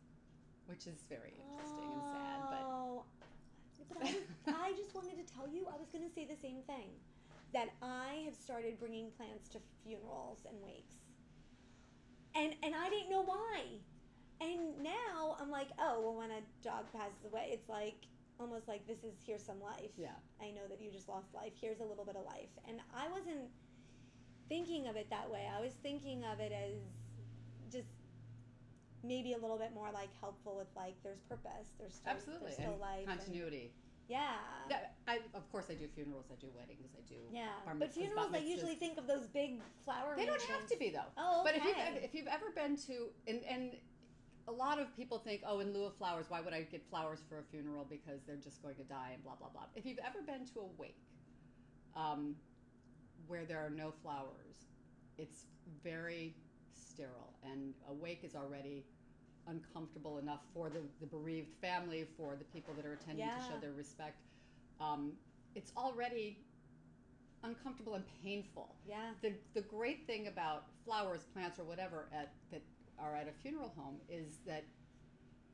[0.68, 2.40] which is very interesting and sad.
[2.50, 3.04] But Oh,
[3.90, 4.16] but I, was,
[4.48, 6.90] I just wanted to tell you, I was going to say the same thing.
[7.54, 10.96] That I have started bringing plants to funerals and wakes.
[12.36, 13.80] And, and I didn't know why.
[14.42, 17.96] And now I'm like, oh, well, when a dog passes away, it's like
[18.40, 19.92] almost like this is here's some life.
[19.98, 20.10] yeah,
[20.42, 21.54] I know that you just lost life.
[21.60, 22.52] Here's a little bit of life.
[22.68, 23.48] And I wasn't
[24.50, 25.48] thinking of it that way.
[25.56, 26.76] I was thinking of it as
[27.72, 27.88] just
[29.04, 31.70] maybe a little bit more like helpful with like there's purpose.
[31.80, 33.08] There's still, absolutely, there's still and life.
[33.08, 33.72] and- continuity.
[34.08, 34.36] yeah.
[35.08, 36.26] I, of course, I do funerals.
[36.32, 36.92] I do weddings.
[36.98, 37.16] I do.
[37.32, 37.48] yeah.
[37.66, 40.90] bar But funerals, I usually think of those big flower They don't have to be
[40.90, 41.10] though.
[41.18, 43.72] Oh, But if you've ever, if you've ever been to and and
[44.48, 47.20] a lot of people think, oh, in lieu of flowers, why would I get flowers
[47.28, 49.64] for a funeral because they're just going to die and blah blah blah.
[49.76, 50.98] If you've ever been to a wake,
[51.96, 52.36] um,
[53.28, 54.68] where there are no flowers,
[55.18, 55.46] it's
[55.84, 56.36] very
[56.74, 58.86] sterile, and a wake is already
[59.48, 63.60] uncomfortable enough for the, the bereaved family, for the people that are attending to show
[63.62, 64.18] their respect.
[64.80, 65.14] Um,
[65.56, 66.40] it's already
[67.44, 69.12] uncomfortable and painful Yeah.
[69.22, 72.62] the the great thing about flowers, plants, or whatever at that
[73.00, 74.64] are at a funeral home is that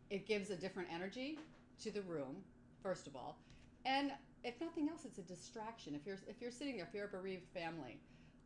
[0.09, 1.37] it gives a different energy
[1.83, 2.43] to the room,
[2.83, 3.37] first of all,
[3.85, 4.11] and
[4.43, 5.95] if nothing else, it's a distraction.
[5.95, 7.99] If you're if you're sitting there, if you're a bereaved family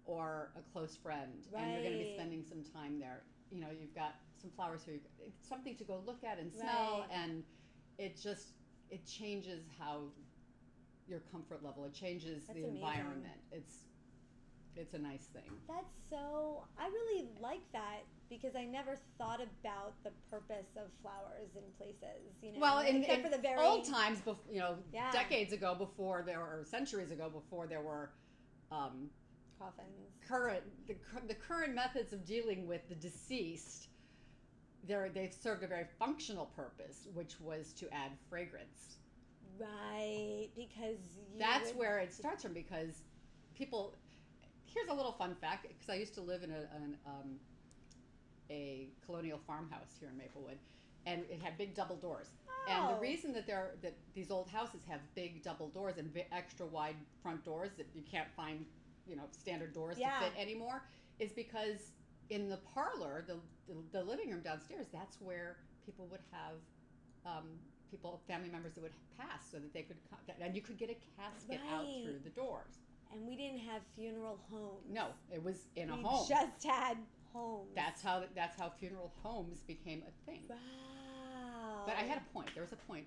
[0.06, 3.68] or a close friend, and you're going to be spending some time there, you know,
[3.72, 7.18] you've got some flowers here, it's something to go look at and smell, Right.
[7.24, 7.44] and
[7.98, 8.50] it just
[8.92, 10.02] it changes how
[11.08, 11.86] your comfort level.
[11.86, 12.76] It changes That's the amazing.
[12.76, 13.40] environment.
[13.52, 13.86] It's
[14.76, 15.50] it's a nice thing.
[15.68, 16.64] That's so.
[16.78, 22.34] I really like that because I never thought about the purpose of flowers in places.
[22.42, 25.12] You know, Well, in, except in for the very old times, bef- you know, Yeah.
[25.12, 28.12] decades ago, before there were, centuries ago, before there were
[28.72, 29.10] um,
[29.60, 29.88] coffins.
[30.28, 30.96] current the,
[31.28, 33.90] the current methods of dealing with the deceased,
[34.88, 38.98] they're, they've served a very functional purpose, which was to add fragrance.
[39.60, 40.98] Right, because
[41.32, 43.04] you That's would- where it starts from because
[43.56, 43.94] people.
[44.68, 47.40] Here's a little fun fact because I used to live in a, an, um,
[48.50, 50.58] a colonial farmhouse here in Maplewood,
[51.06, 52.28] and it had big double doors.
[52.68, 53.00] And the Oh.
[53.00, 56.96] reason that there that these old houses have big double doors and vi- extra wide
[57.22, 58.66] front doors that you can't find,
[59.08, 60.20] you know, standard doors Yeah.
[60.20, 60.84] to fit anymore,
[61.20, 61.92] is because
[62.30, 66.56] in the parlor, the, the the living room downstairs, that's where people would have.
[67.26, 67.60] Um,
[67.92, 70.90] people, family members that would pass, so that they could, come, and you could get
[70.90, 72.80] a casket out through the doors.
[73.12, 74.84] and we didn't have funeral homes.
[74.90, 76.28] No, it was in a we home.
[76.28, 76.98] just had
[77.36, 77.72] homes.
[77.76, 80.44] That's how that's how funeral homes became a thing.
[80.50, 81.84] wow.
[81.86, 82.50] But I had a point.
[82.54, 83.06] There was a point.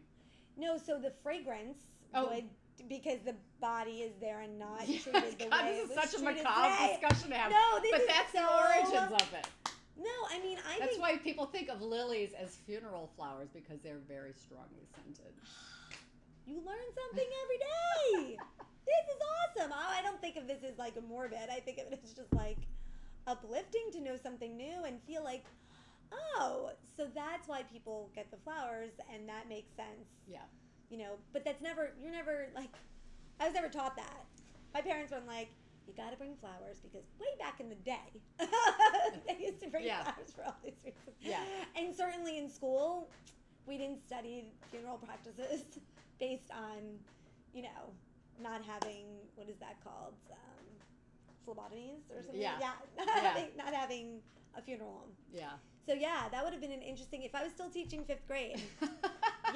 [0.57, 0.77] no.
[0.79, 1.79] So the fragrance
[2.15, 2.29] Oh.
[2.31, 2.45] would
[2.89, 5.97] because the body is there and not Yes, treated the God, way this it is
[5.97, 7.51] was such a macabre discussion to have.
[7.51, 9.49] No, this but is that's so- the origins of it.
[9.97, 13.81] No, I mean I That's think why people think of lilies as funeral flowers because
[13.83, 15.35] they're very strongly scented.
[16.47, 18.37] You learn something every day.
[18.87, 19.21] this is
[19.59, 19.73] awesome.
[19.73, 21.51] I I don't think of this as like a morbid.
[21.51, 22.59] I think of it as just like
[23.29, 25.45] uplifting to know something new and feel like,
[26.13, 30.09] oh, so that's why people get the flowers, and that makes sense.
[30.27, 30.39] Yeah.
[30.91, 31.91] You know, but that's never.
[32.01, 32.71] You're never like.
[33.39, 34.25] I was never taught that.
[34.75, 35.49] My parents weren't like.
[35.87, 38.21] You got to bring flowers because way back in the day,
[39.27, 40.03] they used to bring Yeah.
[40.03, 41.17] flowers for all these reasons.
[41.21, 41.41] Yeah.
[41.77, 43.09] And certainly in school,
[43.67, 45.65] we didn't study funeral practices
[46.21, 46.77] based on,
[47.55, 47.89] you know,
[48.43, 50.48] not having what is that called, um,
[51.49, 52.41] phlebotomies or something.
[52.41, 52.59] Yeah.
[52.61, 53.23] not Yeah.
[53.23, 54.21] having not having
[54.57, 55.11] a funeral home.
[55.33, 55.51] Yeah.
[55.87, 57.23] So yeah, that would have been an interesting.
[57.23, 58.61] If I was still teaching fifth grade,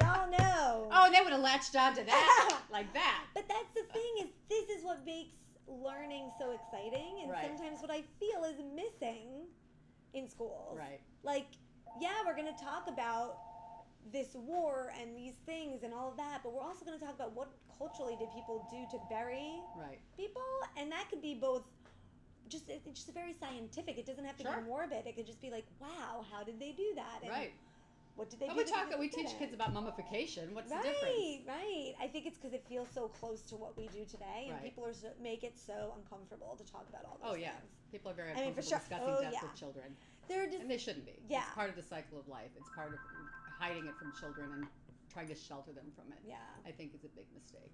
[0.00, 0.88] y'all know.
[0.90, 3.24] oh, they would have latched onto that like that.
[3.34, 5.36] But that's the thing is this is what makes
[5.68, 7.44] learning so exciting, and Right.
[7.46, 9.46] sometimes what I feel is missing
[10.14, 10.76] in schools.
[10.78, 11.00] Right.
[11.22, 11.46] like
[12.00, 13.36] yeah we're going to talk about
[14.12, 17.14] this war and these things and all of that but we're also going to talk
[17.14, 19.98] about what culturally did people do to bury Right.
[20.16, 20.42] people
[20.78, 21.62] and that could be both
[22.52, 24.60] just it's just very scientific it doesn't have to Sure.
[24.60, 27.52] be morbid it could just be like wow how did they do that and Right.
[28.14, 28.86] what did they do we talk.
[28.98, 29.38] We teach didn't?
[29.38, 30.54] kids about mummification.
[30.54, 31.48] What's the right difference?
[31.48, 34.54] right i think it's because it feels so close to what we do today and
[34.54, 34.64] Right.
[34.68, 37.56] people are so, make it so uncomfortable to talk about all those Oh yeah.
[37.56, 38.78] things People are very I mean, for uncomfortable sure.
[38.78, 39.42] discussing Oh, death yeah.
[39.44, 39.88] with children,
[40.28, 41.16] they're just and they shouldn't be.
[41.28, 41.44] Yeah.
[41.44, 42.48] It's part of the cycle of life.
[42.56, 43.00] It's part of
[43.60, 44.66] hiding it from children and
[45.12, 46.20] trying to shelter them from it.
[46.24, 46.36] yeah
[46.66, 47.72] I think is a big mistake.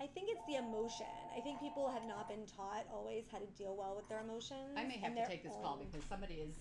[0.00, 1.06] I think it's the emotion.
[1.36, 4.76] I think people have not been taught always how to deal well with their emotions.
[4.76, 6.54] I may have to take this call because somebody is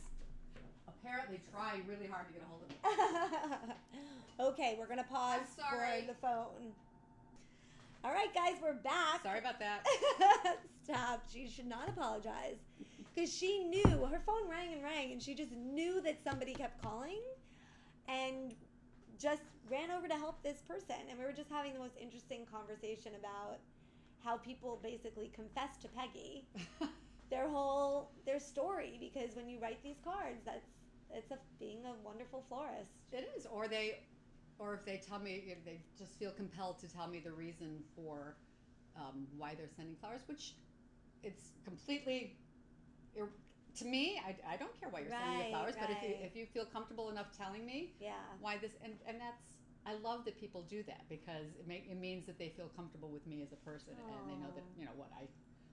[0.88, 3.74] apparently trying really hard to get a hold of me.
[4.40, 6.72] okay, we're gonna pause for the phone.
[8.04, 9.24] All right, guys, we're back.
[9.24, 9.84] Sorry about that.
[10.84, 11.24] Stop.
[11.32, 12.58] She should not apologize
[13.14, 15.12] because she knew her phone rang and rang.
[15.12, 17.20] and she just knew that somebody kept calling,
[18.08, 18.54] and
[19.20, 20.96] just ran over to help this person.
[21.10, 23.60] And we were just having the most interesting conversation about
[24.24, 26.48] how people basically confess to Peggy
[27.30, 30.68] their whole their story because when you write these cards, that's
[31.12, 32.90] it's a being a wonderful florist.
[33.12, 34.00] It is, or they,
[34.58, 37.84] or if they tell me, if they just feel compelled to tell me the reason
[37.96, 38.36] for
[38.98, 40.56] um, why they're sending flowers, which
[41.24, 42.38] it's completely.
[43.78, 46.36] To me, I, I don't care why you're sending the flowers, but if you if
[46.36, 48.14] you feel comfortable enough telling me Yeah.
[48.40, 49.55] why this, and, and that's
[49.86, 53.10] I love that people do that because it make, it means that they feel comfortable
[53.10, 55.28] with me as a person and they know that you know what I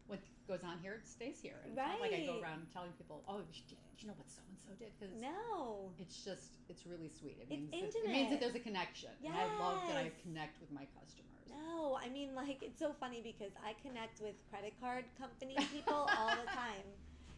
[0.06, 1.62] what goes on here stays here.
[1.64, 4.42] And it's not like I go around telling people, oh, did you, know what so
[4.50, 4.90] and so did?
[4.98, 5.94] Because No.
[5.98, 7.38] it's just it's really sweet.
[7.40, 9.14] It It's means that, it means that there's a connection.
[9.24, 11.46] And I love that I connect with my customers.
[11.48, 16.08] No, I mean, like, it's so funny because I connect with credit card company people
[16.18, 16.86] all the time.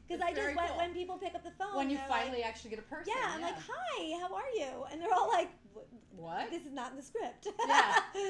[0.07, 0.77] Because I just, when, cool.
[0.77, 3.13] when people pick up the phone, when you finally like, actually get a person.
[3.17, 4.85] yeah, I'm like, hi, how are you?
[4.93, 5.49] And they're all like,
[6.15, 7.49] "What- this is not in the script.
[7.67, 7.81] Yeah.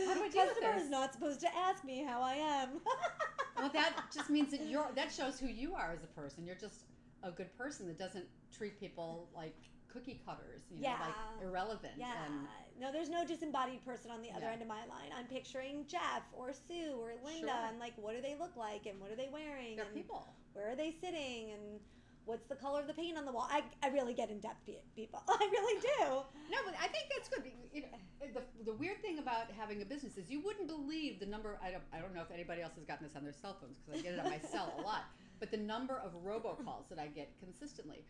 [0.06, 2.80] How do I with Customer is not supposed to ask me how I am.
[3.58, 6.44] well, that just means that you're that shows who you are as a person.
[6.46, 6.84] You're just
[7.22, 9.56] a good person that doesn't treat people like
[9.92, 10.62] cookie cutters.
[10.70, 10.96] You know, Yeah.
[11.00, 11.94] like irrelevant.
[11.96, 12.12] Yeah.
[12.26, 12.46] And
[12.80, 14.52] No, there's no disembodied person on the other Yeah.
[14.52, 15.10] end of my line.
[15.16, 17.66] I'm picturing Jeff or Sue or Linda Sure.
[17.68, 20.26] and like what do they look like and what are they wearing they're and people.
[20.54, 21.80] where are they sitting and
[22.24, 23.46] what's the color of the paint on the wall.
[23.50, 25.22] I, I really get in depth pe- people.
[25.28, 26.04] I really do.
[26.50, 27.44] No, but I think that's good.
[27.72, 27.88] You know,
[28.22, 31.58] eh, the, the weird thing about having a business is you wouldn't believe the number.
[31.62, 33.76] I don't, I don't know if anybody else has gotten this on their cell phones
[33.78, 35.04] because I get it on my cell a lot.
[35.38, 38.04] But the number of robocalls that I get consistently.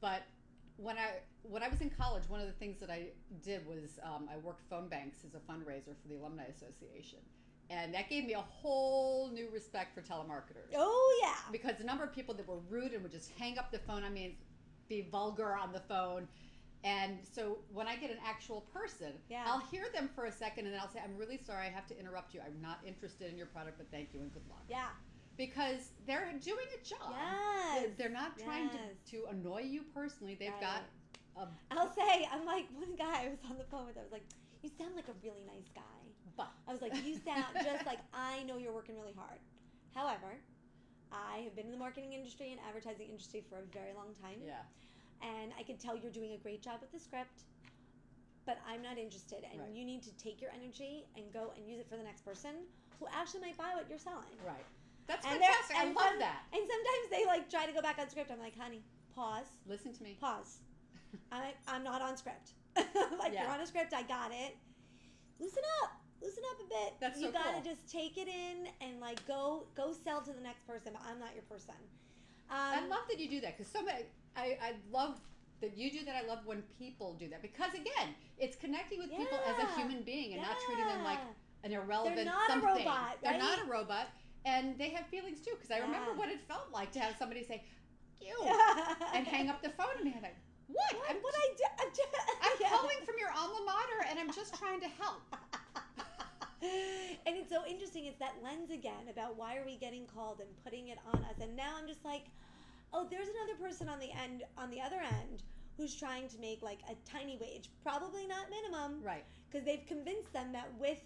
[0.00, 0.22] But
[0.76, 3.08] when I when I was in college, one of the things that I
[3.42, 7.18] did was um, I worked phone banks as a fundraiser for the alumni association,
[7.70, 11.34] and that gave me a whole new respect for telemarketers Oh yeah.
[11.52, 14.04] because the number of people that were rude and would just hang up the phone.
[14.04, 14.36] I mean,
[14.88, 16.28] be vulgar on the phone.
[16.82, 19.44] And so when I get an actual person, Yeah.
[19.46, 21.86] I'll hear them for a second and then I'll say, I'm really sorry, I have
[21.88, 22.40] to interrupt you.
[22.40, 24.62] I'm not interested in your product, but thank you and good luck.
[24.66, 24.86] Yeah.
[25.40, 27.16] Because they're doing a job.
[27.16, 27.80] Yes.
[27.80, 28.76] They're, they're not trying Yes.
[29.08, 30.36] to, to annoy you personally.
[30.38, 30.84] They've got
[31.40, 34.12] a I'll say, I'm like, one guy I was on the phone with, I was
[34.12, 34.26] like,
[34.60, 35.96] you sound like a really nice guy.
[36.36, 36.52] but.
[36.68, 39.40] I was like, you sound just like I know you're working really hard.
[39.94, 40.36] However,
[41.10, 44.44] I have been in the marketing industry and advertising industry for a very long time.
[44.44, 44.60] Yeah.
[45.24, 47.48] And I can tell you're doing a great job with the script,
[48.44, 49.40] but I'm not interested.
[49.50, 49.72] And Right.
[49.72, 52.68] you need to take your energy and go and use it for the next person
[52.98, 54.36] who actually might buy what you're selling.
[54.44, 54.68] Right.
[55.10, 55.76] That's And fantastic.
[55.76, 56.46] I love that.
[56.54, 58.30] And sometimes they like try to go back on script.
[58.30, 60.16] I'm like, honey, pause, Listen to me.
[60.20, 60.58] pause.
[61.32, 62.52] I, I'm not on script.
[63.18, 63.42] like Yeah.
[63.42, 64.54] you're on a script, I got it.
[65.40, 65.90] Loosen up,
[66.22, 66.94] loosen up a bit.
[67.00, 67.74] That's you so gotta cool.
[67.74, 70.92] just take it in and like go go sell to the next person.
[70.94, 71.74] But I'm not your person.
[72.50, 74.04] Um, I love that you do that because somebody,
[74.36, 75.18] I, I love
[75.60, 76.14] that you do that.
[76.22, 80.02] I love when people do that because again, it's connecting with people as a human
[80.02, 81.18] being and not treating them like
[81.64, 82.68] an irrelevant they're not a something.
[82.86, 84.06] robot, They're not a robot,
[84.44, 85.52] and they have feelings too.
[85.54, 86.18] Because I remember Yeah.
[86.18, 87.62] what it felt like to have somebody say,
[88.20, 88.36] "You,"
[89.14, 90.14] and hang up the phone me.
[90.16, 90.92] I'm like, "What?
[90.94, 91.64] What, I'm, what I do?
[91.80, 92.08] I'm, just,
[92.42, 92.68] I'm Yeah.
[92.70, 95.22] calling from your alma mater, and I'm just trying to help."
[97.26, 98.06] and it's so interesting.
[98.06, 101.36] It's that lens again about why are we getting called and putting it on us.
[101.40, 102.24] And now I'm just like,
[102.92, 105.42] oh, there's another person on the end, on the other end,
[105.76, 109.24] who's trying to make like a tiny wage, probably not minimum, Right.
[109.50, 110.98] because they've convinced them that with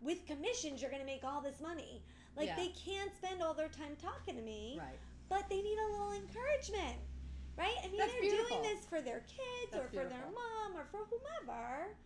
[0.00, 2.02] with commissions you're going to make all this money.
[2.36, 2.56] Like Yeah.
[2.56, 4.98] they can't spend all their time talking to me, Right.
[5.28, 6.98] but they need a little encouragement.
[7.56, 7.74] Right?
[7.84, 8.60] I mean, That's they're beautiful.
[8.62, 11.96] doing this for their kids That's or for their mom or for whomever.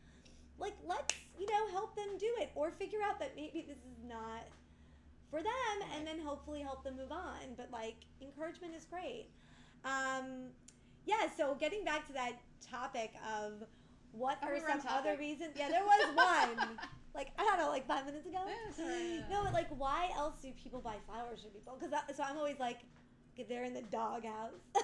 [0.59, 4.05] Like, let's, you know, help them do it or figure out that maybe this is
[4.07, 4.43] not
[5.31, 5.49] for them
[5.81, 5.89] Right.
[5.95, 7.55] and then hopefully help them move on.
[7.57, 9.31] But, like, encouragement is great.
[9.85, 10.51] Um,
[11.07, 13.63] yeah, so getting back to that topic of
[14.13, 15.57] what Are are some other reasons?
[15.57, 16.79] Yeah, there was one.
[17.15, 18.39] like, I don't know, like five minutes ago?
[19.31, 21.77] No, but like, why else do people buy flowers for people?
[21.81, 22.79] Because so I'm always like,
[23.49, 24.51] they're in the doghouse.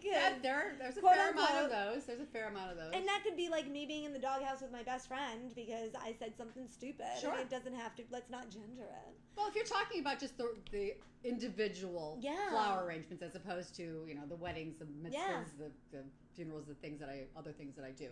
[0.00, 2.04] Yeah, there, there's a Quote, fair amount of those.
[2.04, 2.92] There's a fair amount of those.
[2.94, 5.90] and that could be like me being in the doghouse with my best friend because
[6.00, 7.06] I said something stupid.
[7.20, 7.32] Sure.
[7.32, 8.02] mean, it doesn't have to.
[8.10, 9.14] Let's not gender it.
[9.36, 10.94] Well, if you're talking about just the the
[11.24, 12.50] individual Yeah.
[12.50, 15.42] flower arrangements as opposed to you know the weddings, the mitzvahs, Yeah.
[15.58, 16.04] the, the
[16.34, 18.08] funerals, the things that I other things that I do,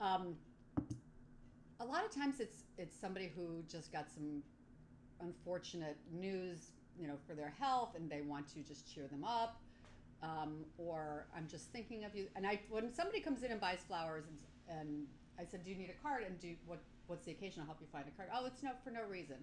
[0.00, 0.36] um,
[1.80, 4.42] a lot of times it's it's somebody who just got some
[5.20, 9.60] unfortunate news, you know, for their health, and they want to just cheer them up.
[10.22, 13.80] Um, or I'm just thinking of you, and I when somebody comes in and buys
[13.86, 14.24] flowers,
[14.68, 15.06] and, and
[15.38, 16.80] I said, "Do you need a card?" And do what?
[17.06, 17.60] What's the occasion?
[17.60, 18.30] I'll help you find a card.
[18.34, 19.36] Oh, it's no for no reason.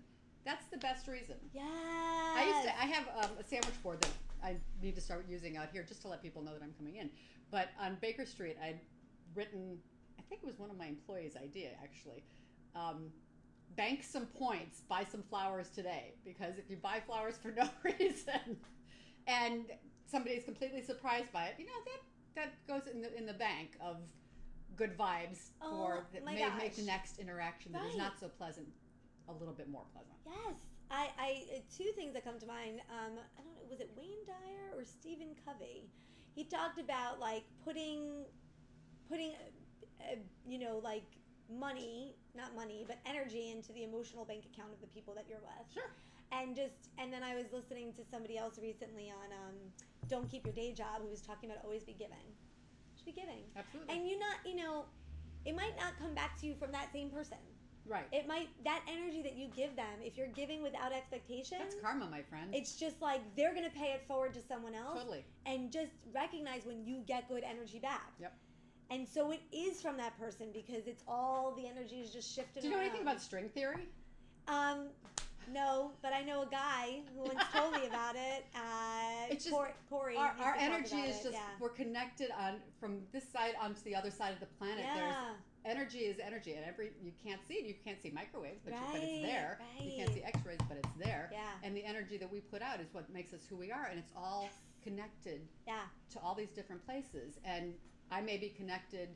[0.45, 1.35] That's the best reason.
[1.53, 1.63] Yeah.
[1.63, 2.81] I used to.
[2.81, 4.09] I have um, a sandwich board that
[4.43, 6.97] I need to start using out here just to let people know that I'm coming
[6.97, 7.09] in.
[7.49, 8.79] But on Baker Street, I'd
[9.35, 9.77] written,
[10.29, 12.23] think it was one of my employees' idea actually.
[12.75, 13.11] Um,
[13.75, 16.13] bank some points, buy some flowers today.
[16.25, 18.57] Because if you buy flowers for no reason
[19.27, 19.65] and
[20.05, 22.01] somebody is completely surprised by it, you know, that,
[22.35, 23.97] that goes in the, in the bank of
[24.75, 28.67] good vibes Oh, for that may make the next interaction that is not so pleasant
[29.29, 30.15] a little bit more pleasant.
[30.25, 30.55] Yes.
[30.91, 32.81] I, I uh, two things that come to mind.
[32.89, 35.89] Um, I don't know, was it Wayne Dyer or Stephen Covey?
[36.35, 38.25] He talked about like putting,
[39.09, 39.33] putting,
[40.11, 40.15] uh,
[40.47, 41.03] you know, like
[41.49, 45.39] money, not money, but energy into the emotional bank account of the people that you're
[45.41, 45.73] with.
[45.73, 45.91] Sure.
[46.31, 49.55] And just, and then I was listening to somebody else recently on um,
[50.07, 52.25] Don't Keep Your Day Job who was talking about always be giving.
[52.97, 53.43] Should be giving.
[53.55, 53.95] Absolutely.
[53.95, 54.85] And you not, you know,
[55.45, 57.37] it might not come back to you from that same person.
[57.87, 58.07] right.
[58.11, 62.07] It might that energy that you give them, if you're giving without expectation, That's karma,
[62.09, 62.55] my friend.
[62.55, 64.97] it's just like they're gonna pay it forward to someone else.
[64.97, 65.25] totally.
[65.45, 68.13] And just recognize when you get good energy back.
[68.19, 68.33] Yep.
[68.91, 72.61] And so it is from that person because it's all the energy is just shifted.
[72.61, 73.87] Do you know anything about string theory?
[74.47, 74.87] Um,
[75.51, 78.45] no, but I know a guy who once told me about it.
[78.55, 80.15] Uh, It's just Cor- Corey.
[80.15, 81.39] Our, our energy is it, just yeah.
[81.59, 84.85] we're connected on from this side onto the other side of the planet.
[84.95, 85.33] There's yeah.
[85.65, 87.65] energy is energy, and every you can't see it.
[87.65, 89.59] You can't see microwaves, but, you, but Right, it's there.
[89.81, 91.29] You can't see X-rays, but it's there.
[91.31, 91.39] Yeah.
[91.63, 93.99] And the energy that we put out is what makes us who we are, and
[93.99, 94.49] it's all
[94.83, 95.81] connected Yeah.
[96.11, 97.39] to all these different places.
[97.43, 97.73] And
[98.13, 99.09] I may be connected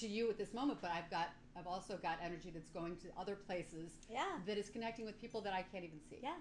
[0.00, 3.08] to you at this moment, but I've got I've also got energy that's going to
[3.18, 4.24] other places Yeah.
[4.46, 6.18] that is connecting with people that I can't even see.
[6.22, 6.36] Yeah.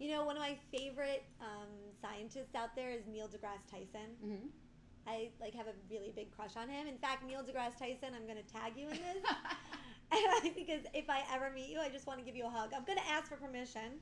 [0.00, 1.68] You know, one of my favorite um,
[2.00, 4.08] scientists out there is Neil deGrasse Tyson.
[4.20, 4.46] hmm
[5.06, 6.86] I like have a really big crush on him.
[6.88, 9.22] In fact, Neil deGrasse Tyson, I'm going to tag you in this.
[10.54, 12.70] Because if I ever meet you, I just want to give you a hug.
[12.76, 13.96] I'm going to ask for permission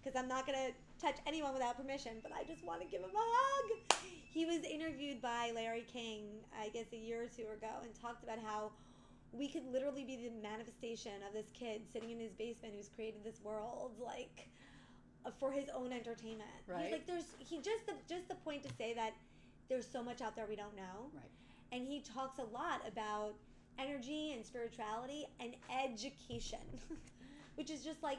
[0.00, 0.72] because I'm not going to
[1.04, 4.00] touch anyone without permission, but I just want to give him a hug.
[4.32, 6.22] He was interviewed by Larry King,
[6.58, 8.70] I guess a year or two ago, and talked about how
[9.32, 13.22] we could literally be the manifestation of this kid sitting in his basement who's created
[13.24, 14.48] this world, like
[15.24, 16.50] uh, for his own entertainment.
[16.66, 16.92] He's Right.
[16.92, 19.12] like, there's he just the just the point to say that
[19.68, 21.30] there's so much out there we don't know Right.
[21.72, 23.34] and he talks a lot about
[23.78, 25.54] energy and spirituality and
[25.84, 26.58] education
[27.54, 28.18] which is just like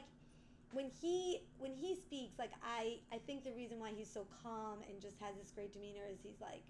[0.72, 4.78] when he when he speaks like i i think the reason why he's so calm
[4.88, 6.64] and just has this great demeanor is he's like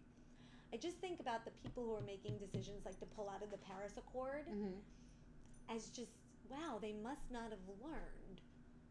[0.75, 3.51] i just think about the people who are making decisions like to pull out of
[3.51, 4.79] the paris accord hmm
[5.71, 6.11] as just
[6.51, 8.41] wow they must not have learned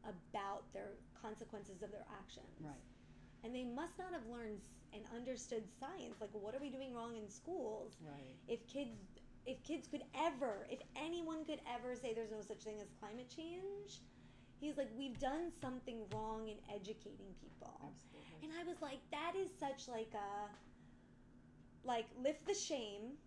[0.08, 2.82] about their consequences of their actions Right.
[3.44, 4.62] and they must not have learned
[4.94, 8.36] and understood science like what are we doing wrong in schools Right.
[8.48, 8.98] if kids
[9.46, 13.30] if kids could ever if anyone could ever say there's no such thing as climate
[13.30, 14.02] change
[14.62, 18.40] he's like we've done something wrong in educating people Absolutely.
[18.44, 20.50] and i was like that is such like a
[21.88, 23.18] like lift the shame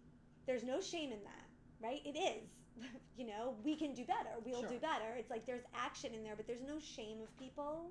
[0.46, 1.46] there's no shame in that
[1.82, 2.48] right it is
[3.16, 4.68] you know we can do better we'll Sure.
[4.70, 7.90] do better it's like there's action in there but there's no shame of people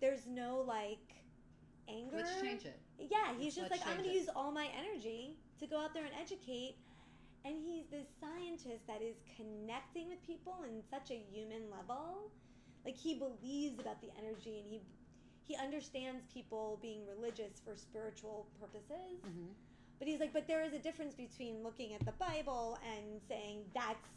[0.00, 1.14] there's no like
[1.88, 2.80] anger Let's change it.
[2.98, 5.92] yeah, he's just Let's like, I'm going to use all my energy to go out
[5.94, 6.76] there and educate.
[7.44, 12.30] And he's this scientist that is connecting with people in such a human level.
[12.84, 14.80] Like he believes about the energy and he
[15.46, 19.20] he understands people being religious for spiritual purposes.
[19.22, 19.52] hmm
[19.98, 23.64] But he's like, but there is a difference between looking at the Bible and saying
[23.74, 24.08] that's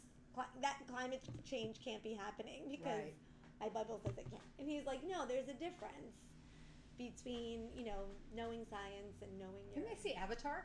[0.62, 3.14] that climate change can't be happening because Right.
[3.60, 4.42] my Bible says it can't.
[4.58, 6.16] And he's like, no, there's a difference
[6.96, 9.84] between you know knowing science and knowing your.
[9.84, 10.64] Didn't I see Avatar?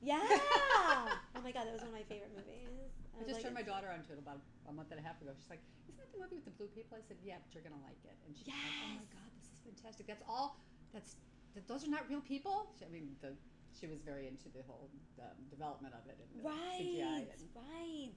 [0.00, 0.22] Yeah.
[1.34, 2.70] oh my god, that was one of my favorite movies.
[3.18, 4.38] I was just like, turned my daughter onto it about
[4.70, 5.34] a month and a half ago.
[5.34, 7.66] She's like, "Isn't that the movie with the blue people?" I said, "Yeah, but you're
[7.66, 10.06] gonna like it." And she's like, "Oh my god, this is fantastic.
[10.06, 10.62] That's all.
[10.94, 11.18] That's
[11.58, 13.34] that, those are not real people." She, I mean, the,
[13.74, 14.86] she was very into the whole
[15.18, 17.26] um, development of it and Right, CGI.
[17.34, 18.14] And, right.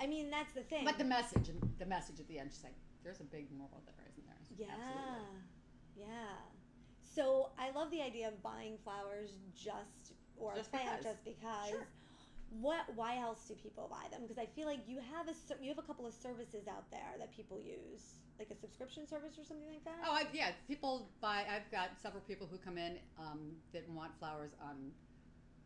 [0.00, 0.88] I mean, that's the thing.
[0.88, 3.84] but the message and the message at the end, she's like, "There's a big moral
[3.84, 6.08] there, isn't there?" Said, yeah, Absolutely.
[6.08, 6.40] yeah.
[7.04, 11.04] So I love the idea of buying flowers just or Just plant because.
[11.04, 11.68] just because.
[11.70, 11.86] Sure.
[12.60, 12.84] What?
[12.94, 14.22] Why else do people buy them?
[14.22, 17.14] Because I feel like you have a you have a couple of services out there
[17.18, 19.96] that people use, like a subscription service or something like that.
[20.06, 20.50] Oh, I, yeah.
[20.68, 21.44] People buy.
[21.50, 24.92] I've got several people who come in um, that want flowers on.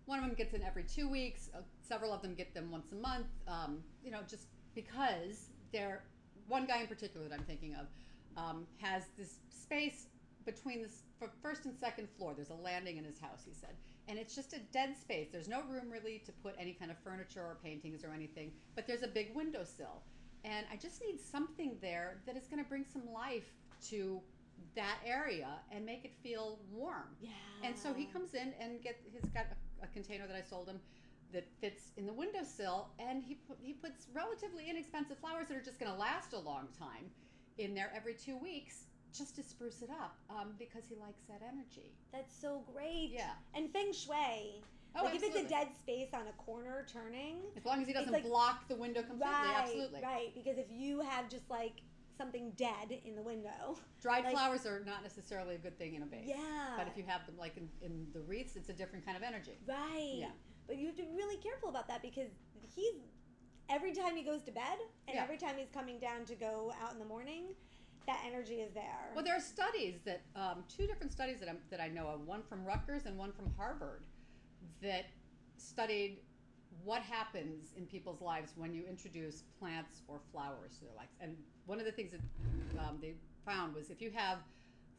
[0.06, 1.50] One of them gets in every two weeks.
[1.54, 3.26] Uh, several of them get them once a month.
[3.46, 6.04] Um, you know, just because they're.
[6.46, 7.88] One guy in particular that I'm thinking of
[8.38, 10.06] um, has this space
[10.46, 10.88] between the
[11.42, 12.32] first and second floor.
[12.34, 13.42] There's a landing in his house.
[13.44, 13.74] He said,
[14.08, 15.28] and it's just a dead space.
[15.30, 18.52] There's no room really to put any kind of furniture or paintings or anything.
[18.74, 20.02] But there's a big windowsill,
[20.44, 23.52] and I just need something there that is going to bring some life
[23.90, 24.20] to
[24.74, 27.16] that area and make it feel warm.
[27.20, 27.30] Yeah.
[27.62, 30.68] And so he comes in and get he's got a a container that I sold
[30.68, 30.80] him
[31.32, 35.78] that fits in the windowsill, and he he puts relatively inexpensive flowers that are just
[35.78, 37.10] going to last a long time
[37.58, 38.84] in there every two weeks
[39.18, 41.92] just to spruce it up um, because he likes that energy.
[42.12, 43.10] That's so great.
[43.12, 43.30] Yeah.
[43.54, 44.62] And feng shui.
[44.96, 47.36] Oh, like if it's a dead space on a corner turning.
[47.56, 49.54] As long as he doesn't like- block the window completely, Right.
[49.58, 50.00] absolutely.
[50.02, 50.34] Right.
[50.34, 51.82] Because if you have just like
[52.16, 53.76] something dead in the window.
[54.00, 56.24] Dried Like- flowers are not necessarily a good thing in a vase.
[56.26, 56.74] Yeah.
[56.76, 59.22] But if you have them like in, in the wreaths, it's a different kind of
[59.22, 59.58] energy.
[59.66, 60.14] Right.
[60.20, 60.30] Yeah.
[60.66, 62.30] But you have to be really careful about that because
[62.74, 62.94] he's
[63.70, 65.22] every time he goes to bed and Yeah.
[65.22, 67.54] every time he's coming down to go out in the morning,
[68.08, 69.12] that energy is there.
[69.14, 72.26] Well, there are studies that um, two different studies that, I'm, that I know of,
[72.26, 74.02] one from Rutgers and one from Harvard,
[74.82, 75.04] that
[75.58, 76.20] studied
[76.84, 81.12] what happens in people's lives when you introduce plants or flowers to their lives.
[81.20, 81.36] And
[81.66, 82.20] one of the things that
[82.78, 83.12] um, they
[83.44, 84.38] found was if you have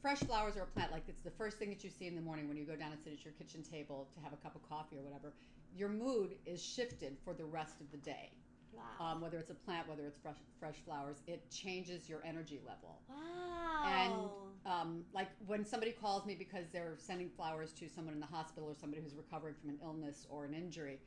[0.03, 2.22] fresh flowers or a plant, like it's the first thing that you see in the
[2.22, 4.55] morning when you go down and sit at your kitchen table to have a cup
[4.55, 5.34] of coffee or whatever,
[5.76, 8.32] your mood is shifted for the rest of the day.
[8.74, 9.11] Wow.
[9.11, 12.99] Um, whether it's a plant, whether it's fresh, fresh flowers, it changes your energy level.
[13.09, 14.32] wow.
[14.65, 18.26] And um, like when somebody calls me because they're sending flowers to someone in the
[18.26, 20.99] hospital or somebody who's recovering from an illness or an injury,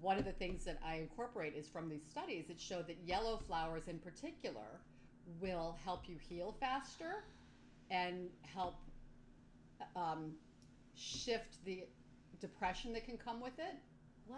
[0.00, 3.38] one of the things that I incorporate is from these studies that show that yellow
[3.46, 4.80] flowers in particular
[5.40, 7.24] will help you heal faster
[7.90, 8.76] and help
[9.94, 10.32] um,
[10.94, 11.84] shift the
[12.40, 13.76] depression that can come with it.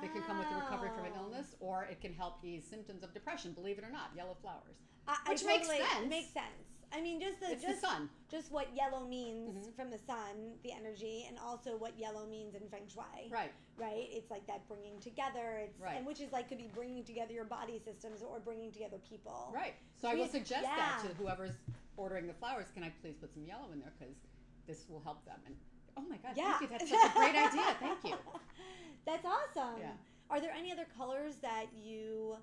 [0.00, 3.02] That can come with the recovery from an illness, or it can help ease symptoms
[3.02, 3.52] of depression.
[3.52, 4.76] Believe it or not, yellow flowers.
[5.06, 6.08] I, I Which makes totally- sense.
[6.08, 6.64] Makes sense.
[6.90, 8.08] I mean, just the It's the just sun.
[8.30, 9.74] just what yellow means Mhm.
[9.76, 13.28] from the sun, the energy, and also what yellow means in feng shui.
[13.30, 13.52] Right.
[13.76, 14.08] Right.
[14.10, 15.58] It's like that bringing together.
[15.58, 15.96] It's Right.
[15.98, 19.50] and which is like could be bringing together your body systems or bringing together people.
[19.54, 19.74] Right.
[20.00, 21.52] So I will suggest that to whoever's
[21.98, 22.70] ordering the flowers.
[22.72, 24.14] Can I please put some yellow in there because
[24.66, 25.40] this will help them?
[25.44, 25.58] And
[25.98, 26.58] oh my God, Yeah.
[26.58, 26.68] thank you.
[26.78, 27.76] That's such a great idea.
[27.80, 28.16] Thank you.
[29.06, 29.80] That's awesome.
[29.80, 29.92] Yeah.
[30.30, 32.36] Are there any other colors that you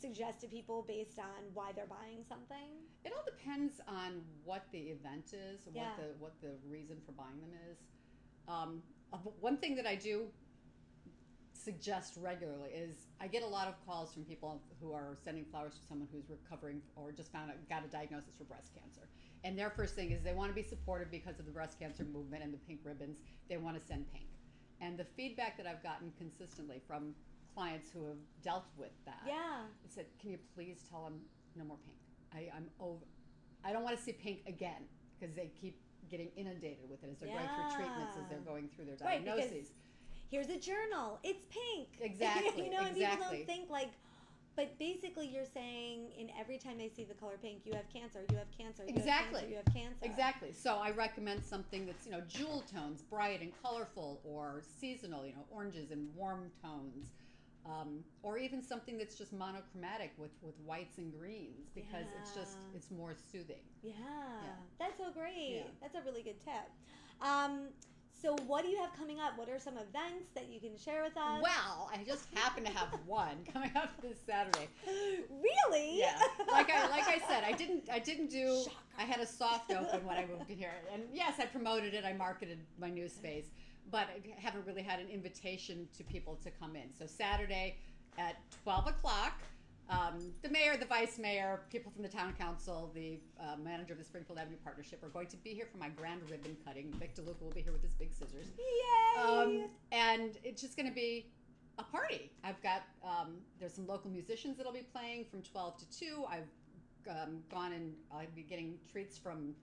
[0.00, 2.70] suggest to people based on why they're buying something?
[3.04, 5.90] It all depends on what the event is, and Yeah.
[5.90, 7.78] what the what the reason for buying them is.
[8.48, 8.82] Um,
[9.40, 10.28] one thing that I do
[11.52, 15.74] suggest regularly is I get a lot of calls from people who are sending flowers
[15.74, 19.08] to someone who's recovering or just found out got a diagnosis for breast cancer.
[19.44, 22.04] And their first thing is they want to be supportive because of the breast cancer
[22.04, 23.18] movement and the pink ribbons.
[23.48, 24.26] They want to send pink.
[24.80, 27.14] And the feedback that I've gotten consistently from
[27.54, 29.66] clients who have dealt with that Yeah.
[29.88, 31.20] Said, "Can you please tell them
[31.56, 31.98] no more pink?
[32.32, 33.04] I, I'm over.
[33.64, 34.86] I don't want to see pink again
[35.18, 38.68] because they keep getting inundated with it as they're going through treatments, as they're going
[38.68, 39.66] through their diagnoses." Right.
[40.30, 41.18] Here's a journal.
[41.22, 41.88] It's pink.
[42.00, 43.38] Exactly, you know, and people exactly.
[43.38, 43.90] don't think like.
[44.58, 48.24] But basically, you're saying in every time they see the color pink, you have cancer.
[48.28, 48.82] You have cancer.
[48.82, 49.06] You Exactly.
[49.06, 49.98] Have cancer, you have cancer.
[50.02, 50.52] Exactly.
[50.52, 55.24] So I recommend something that's you know jewel tones, bright and colorful, or seasonal.
[55.24, 57.12] You know, oranges and warm tones.
[57.66, 62.56] Um, or even something that's just monochromatic with, with whites and greens because it's just
[62.74, 63.62] it's more soothing.
[63.82, 64.48] Yeah, Yeah.
[64.80, 65.64] that's so great.
[65.66, 65.70] Yeah.
[65.80, 66.66] That's a really good tip.
[67.20, 67.68] Um,
[68.20, 69.38] so, what do you have coming up?
[69.38, 71.40] What are some events that you can share with us?
[71.40, 74.68] Well, I just happen to have one coming up this Saturday.
[74.86, 76.00] really?
[76.00, 78.62] Yeah, like I like I said, I didn't I didn't do.
[78.64, 78.76] Shocker.
[78.98, 82.04] I had a soft open when I moved in here, and yes, I promoted it.
[82.04, 83.46] I marketed my new space,
[83.92, 86.92] but I haven't really had an invitation to people to come in.
[86.98, 87.76] So Saturday
[88.18, 89.40] at twelve o'clock.
[89.90, 93.98] Um, the mayor, the vice mayor, people from the town council, the uh, manager of
[93.98, 96.92] the Springfield Avenue Partnership are going to be here for my grand ribbon cutting.
[96.98, 98.46] Vic DeLuca will be here with his big scissors.
[98.58, 99.22] Yay!
[99.22, 101.30] Um, and it's just going to be
[101.78, 102.30] a party.
[102.44, 106.24] I've got um, there's some local musicians that'll be playing from 12 to 2.
[106.30, 109.54] I've um, gone and I'll be getting treats from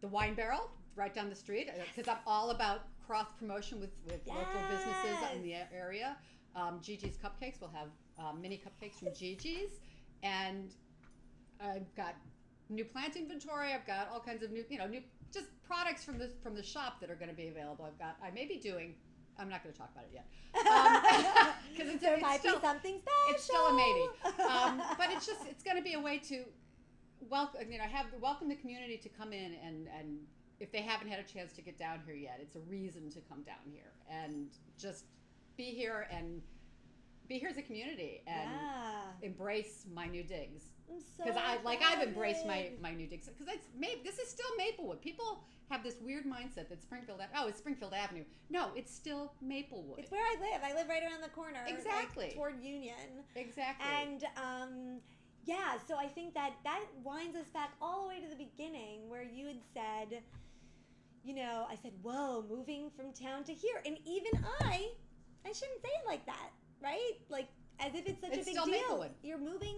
[0.00, 4.26] the Wine Barrel right down the street because I'm all about cross promotion with, with
[4.26, 6.16] local businesses in the area.
[6.56, 7.88] Um, Gigi's Cupcakes will have
[8.20, 9.80] uh, mini cupcakes from Gigi's,
[10.22, 10.70] and
[11.60, 12.14] I've got
[12.68, 13.72] new plant inventory.
[13.72, 15.02] I've got all kinds of new, you know, new
[15.32, 17.84] just products from the from the shop that are going to be available.
[17.84, 18.16] I've got.
[18.22, 18.94] I may be doing.
[19.38, 20.26] I'm not going to talk about it yet
[21.72, 23.30] because it's, there it's might still be something special.
[23.30, 24.42] it's still a maybe.
[24.42, 26.44] Um, but it's just it's going to be a way to
[27.30, 27.72] welcome.
[27.72, 30.18] You know, have welcome the community to come in and and
[30.58, 33.20] if they haven't had a chance to get down here yet, it's a reason to
[33.30, 34.48] come down here and
[34.78, 35.06] just
[35.56, 36.42] be here and
[37.30, 39.02] be here as a community and yeah.
[39.22, 43.28] embrace my new digs I'm so because I like I've embraced my my new digs
[43.28, 44.02] because it's Maple.
[44.04, 45.00] This is still Maplewood.
[45.00, 47.20] People have this weird mindset that Springfield.
[47.36, 48.24] Oh, it's Springfield Avenue.
[48.50, 50.00] No, it's still Maplewood.
[50.00, 50.60] It's where I live.
[50.64, 52.32] I live right around the corner, like, Exactly.
[52.34, 53.22] toward Union.
[53.36, 53.86] exactly.
[54.02, 55.00] And um,
[55.44, 59.08] yeah, so I think that that winds us back all the way to the beginning
[59.08, 60.22] where you had said,
[61.22, 63.80] you know, I said, whoa, moving from town to here.
[63.86, 64.90] And even I
[65.46, 66.50] I shouldn't say it like that,
[66.82, 67.12] right?
[67.28, 68.66] Like as if it's such It's a big deal.
[68.66, 69.10] Maplewood.
[69.22, 69.76] You're moving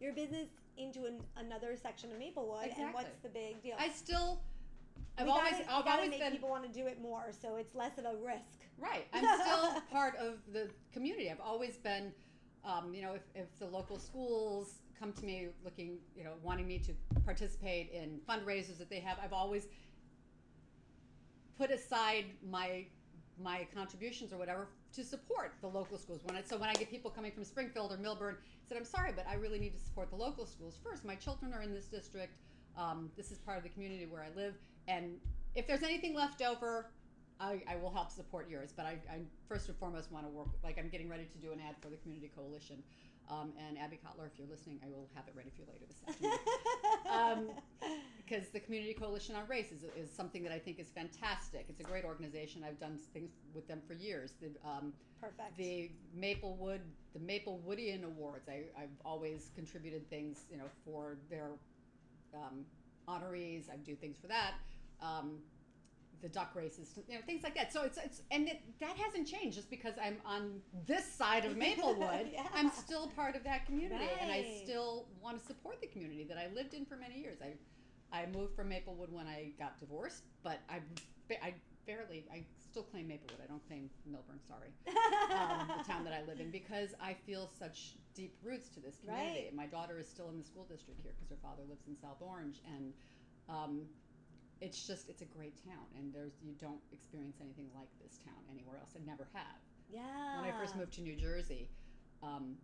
[0.00, 3.76] your business into an, another section of Maplewood, and what's the big deal?
[3.78, 4.40] I still,
[5.18, 7.56] I've we always, gotta, I've always make been people want to do it more, so
[7.56, 8.60] it's less of a risk.
[8.78, 9.06] right.
[9.12, 11.30] I'm still part of the community.
[11.30, 12.12] I've always been,
[12.64, 16.66] um, you know, if, if the local schools come to me looking, you know, wanting
[16.66, 16.92] me to
[17.24, 19.66] participate in fundraisers that they have, I've always
[21.58, 22.86] put aside my
[23.42, 26.20] my contributions or whatever to support the local schools.
[26.24, 28.84] When I, so when I get people coming from Springfield or Millburn, I said, I'm
[28.84, 31.04] sorry, but I really need to support the local schools first.
[31.04, 32.36] My children are in this district.
[32.76, 34.54] Um, this is part of the community where I live,
[34.88, 35.16] and
[35.54, 36.90] if there's anything left over,
[37.38, 38.72] I, I will help support yours.
[38.74, 40.48] But I, I first and foremost want to work.
[40.64, 42.82] Like I'm getting ready to do an ad for the Community Coalition,
[43.30, 45.84] um, and Abby Kotler, if you're listening, I will have it ready for you later
[45.86, 46.32] this afternoon
[47.10, 47.50] um,
[48.16, 51.66] because the Community Coalition on Race is, is something that I think is fantastic.
[51.68, 52.64] It's a great organization.
[52.66, 54.32] I've done things with them for years.
[54.40, 55.56] The, um, Perfect.
[55.56, 56.80] the Maplewood,
[57.12, 58.48] the Maplewoodian Awards.
[58.48, 61.50] I, I've always contributed things, you know, for their
[62.34, 62.64] um,
[63.08, 63.70] honorees.
[63.70, 64.54] I do things for that.
[65.00, 65.38] Um,
[66.22, 67.72] the duck races, you know, things like that.
[67.72, 71.56] So it's, it's and it, that hasn't changed just because I'm on this side of
[71.58, 72.28] Maplewood.
[72.32, 72.46] Yeah.
[72.54, 76.38] I'm still part of that community, and I still want to support the community that
[76.38, 77.38] I lived in for many years.
[77.42, 77.54] I,
[78.16, 80.80] I moved from Maplewood when I got divorced, but I,
[81.42, 81.54] I
[81.86, 83.40] barely, I still claim Maplewood.
[83.42, 84.38] I don't claim Millburn.
[84.46, 84.70] Sorry
[85.34, 88.96] um, the town that I live in because I feel such deep roots to this
[89.04, 89.50] community.
[89.50, 89.54] Right.
[89.54, 92.20] My daughter is still in the school district here because her father lives in South
[92.20, 92.92] Orange, and
[93.48, 93.82] um,
[94.62, 95.86] it's just it's a great town.
[95.98, 98.94] And there's you don't experience anything like this town anywhere else.
[98.96, 99.58] I never have.
[99.90, 100.40] yeah.
[100.40, 101.68] When I first moved to New Jersey,
[102.22, 102.56] um,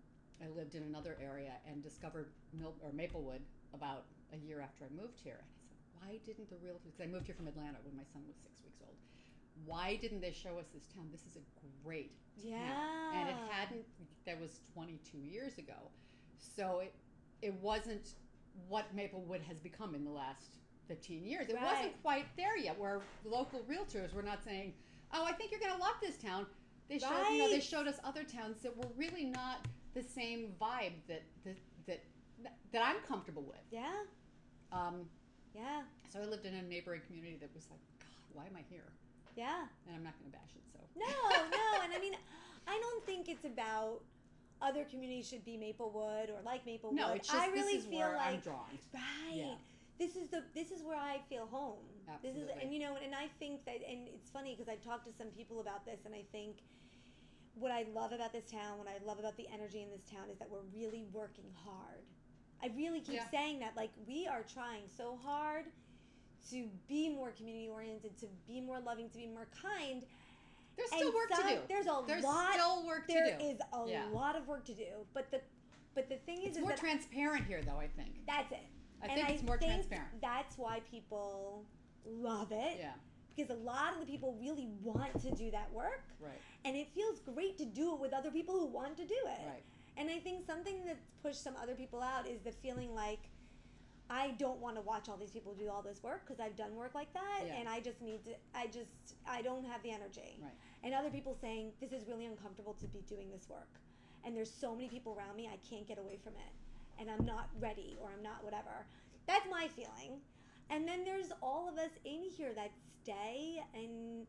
[0.42, 3.42] I lived in another area and discovered Mil- or Maplewood
[3.74, 5.42] about a year after I moved here.
[5.42, 6.84] And I said, why didn't the realtors?
[6.94, 8.96] Because I moved here from Atlanta when my son was six weeks old.
[9.66, 11.08] Why didn't they show us this town?
[11.10, 11.44] This is a
[11.84, 13.84] great town, and it hadn't.
[14.26, 15.90] That was 22 years ago,
[16.38, 16.94] so it
[17.42, 18.14] it wasn't
[18.68, 20.58] what Maplewood has become in the last
[20.88, 21.48] 15 years.
[21.48, 21.64] It Right.
[21.64, 22.78] wasn't quite there yet.
[22.78, 24.74] Where local realtors were not saying,
[25.12, 26.46] "Oh, I think you're going to love this town."
[26.88, 30.54] They showed, you know, they showed us other towns that were really not the same
[30.60, 32.00] vibe that that that,
[32.72, 33.60] that I'm comfortable with.
[33.70, 33.94] Yeah.
[34.72, 35.08] Um,
[35.54, 35.82] Yeah.
[36.08, 38.84] so I lived in a neighboring community that was like, God, why am I here?
[39.34, 39.66] Yeah.
[39.86, 40.62] And I'm not going to bash it.
[40.72, 41.06] So No,
[41.50, 42.14] no, and I mean,
[42.66, 44.02] I don't think it's about
[44.62, 46.96] other communities should be Maplewood or like Maplewood.
[46.96, 48.78] no, it's just I really feel where like I'm drawn.
[48.94, 49.34] right.
[49.34, 49.54] Yeah.
[49.98, 51.78] This is the this is where I feel home.
[52.22, 52.62] This is Absolutely.
[52.62, 55.28] and you know and I think that and it's funny because I've talked to some
[55.28, 56.58] people about this and I think
[57.54, 60.30] what I love about this town, what I love about the energy in this town
[60.30, 62.04] is that we're really working hard.
[62.62, 63.30] I really keep Yeah.
[63.30, 65.64] saying that like we are trying so hard
[66.50, 70.02] to be more community oriented, to be more loving, to be more kind.
[70.76, 71.62] There's still And work some- to do.
[71.66, 72.52] There's a There's lot.
[72.54, 73.44] still work to There do.
[73.44, 74.06] is a Yeah.
[74.12, 75.42] lot of work to do, but the
[75.94, 77.78] but the thing is, It's is more transparent here, though.
[77.80, 78.24] I think.
[78.24, 78.62] that's it.
[79.02, 80.20] I and think it's more think transparent.
[80.20, 81.64] That's why people
[82.04, 82.94] love it Yeah.
[83.34, 86.40] because a lot of the people really want to do that work, Right.
[86.64, 89.46] and it feels great to do it with other people who want to do it.
[89.46, 89.64] Right.
[89.96, 93.28] And I think something that's pushed some other people out is the feeling like
[94.10, 96.74] I don't want to watch all these people do all this work because I've done
[96.76, 97.56] work like that, Yeah.
[97.56, 98.34] and I just need to.
[98.54, 100.38] I just I don't have the energy.
[100.40, 100.50] Right.
[100.82, 103.68] And other people saying this is really uncomfortable to be doing this work,
[104.24, 106.52] and there's so many people around me I can't get away from it,
[106.98, 108.86] and I'm not ready or I'm not whatever.
[109.26, 110.20] That's my feeling.
[110.70, 112.70] And then there's all of us in here that
[113.02, 114.26] stay and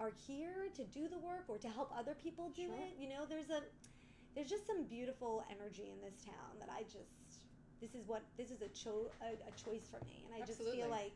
[0.00, 2.74] are here to do the work or to help other people do Sure.
[2.76, 2.94] it.
[2.98, 3.62] You know, there's a
[4.34, 7.42] there's just some beautiful energy in this town that I just
[7.80, 10.60] this is what this is a cho- a, a choice for me, and I just
[10.62, 11.12] feel like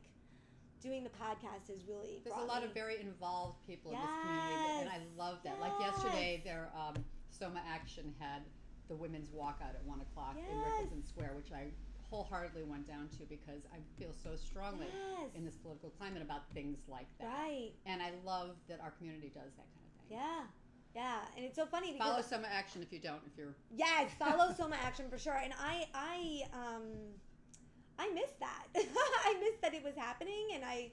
[0.81, 4.09] doing the podcast is really There's a lot me- of very involved people in this
[4.23, 5.61] community, and I love that.
[5.61, 8.43] Like yesterday, their um, Soma Action had
[8.89, 10.67] the women's walkout at one o'clock in Yes.
[10.83, 11.71] Ricalton Square, which I
[12.11, 15.31] wholeheartedly went down to because I feel so strongly Yes.
[15.35, 17.27] in this political climate about things like that.
[17.29, 17.71] Right.
[17.87, 20.19] And I love that our community does that kind of thing.
[20.19, 20.45] Yeah.
[20.95, 21.21] Yeah.
[21.37, 23.23] And it's so funny because Follow Soma Action if you don't.
[23.27, 25.41] If you're yes, follow Soma Action for sure.
[25.43, 26.83] And I I um
[27.99, 28.67] I missed that.
[28.77, 30.91] I missed that it was happening and I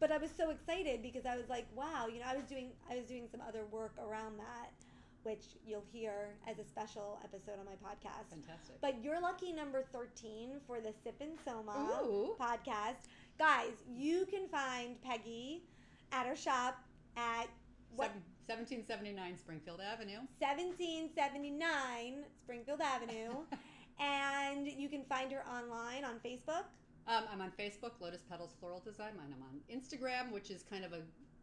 [0.00, 2.72] but I was so excited because I was like, wow, you know, I was doing
[2.90, 4.70] I was doing some other work around that,
[5.28, 8.30] which you'll hear as a special episode on my podcast.
[8.30, 8.80] fantastic.
[8.80, 12.34] But you're lucky number 13 for the Sip and Soma Ooh.
[12.40, 13.12] podcast.
[13.38, 15.64] Guys, you can find Peggy
[16.12, 16.82] at her shop
[17.18, 17.46] at
[17.94, 18.08] what
[18.46, 20.24] 1779 Springfield Avenue.
[20.38, 23.44] 1779 Springfield Avenue.
[24.00, 26.64] and you can find her online on Facebook.
[27.06, 30.86] Um, I'm on Facebook, Lotus Petals Floral Design, and I'm on Instagram, which is kind
[30.86, 31.02] of a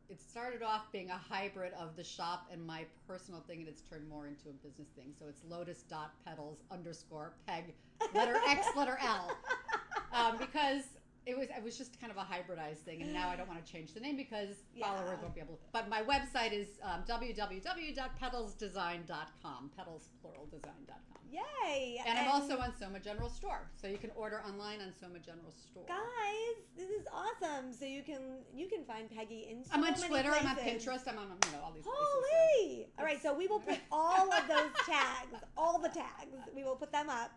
[0.09, 3.81] it started off being a hybrid of the shop and my personal thing, and it's
[3.81, 5.13] turned more into a business thing.
[5.19, 7.73] So it's lotus dot petals underscore peg
[8.13, 9.31] letter X letter L
[10.13, 10.83] um, because
[11.25, 13.63] it was it was just kind of a hybridized thing, and now I don't want
[13.65, 14.87] to change the name because Yeah.
[14.87, 15.55] followers won't be able.
[15.55, 15.61] to.
[15.73, 19.71] But my website is um, www.pedalsdesign.com.
[19.77, 20.99] Pedals plural design.com.
[21.31, 21.99] Yay!
[22.05, 25.51] And I'm also on Soma General Store, so you can order online on Soma General
[25.51, 25.83] Store.
[25.87, 26.55] guys.
[26.77, 27.73] This is awesome.
[27.73, 29.63] So you can you can find Peggy in.
[29.63, 30.31] So I'm on Twitter.
[30.31, 30.55] I'm on.
[30.57, 31.07] Pinterest.
[31.07, 31.99] I'm on you know all these places.
[31.99, 32.87] Holy!
[32.99, 36.75] All right, so we will put all of those tags, all the tags, we will
[36.75, 37.31] put them up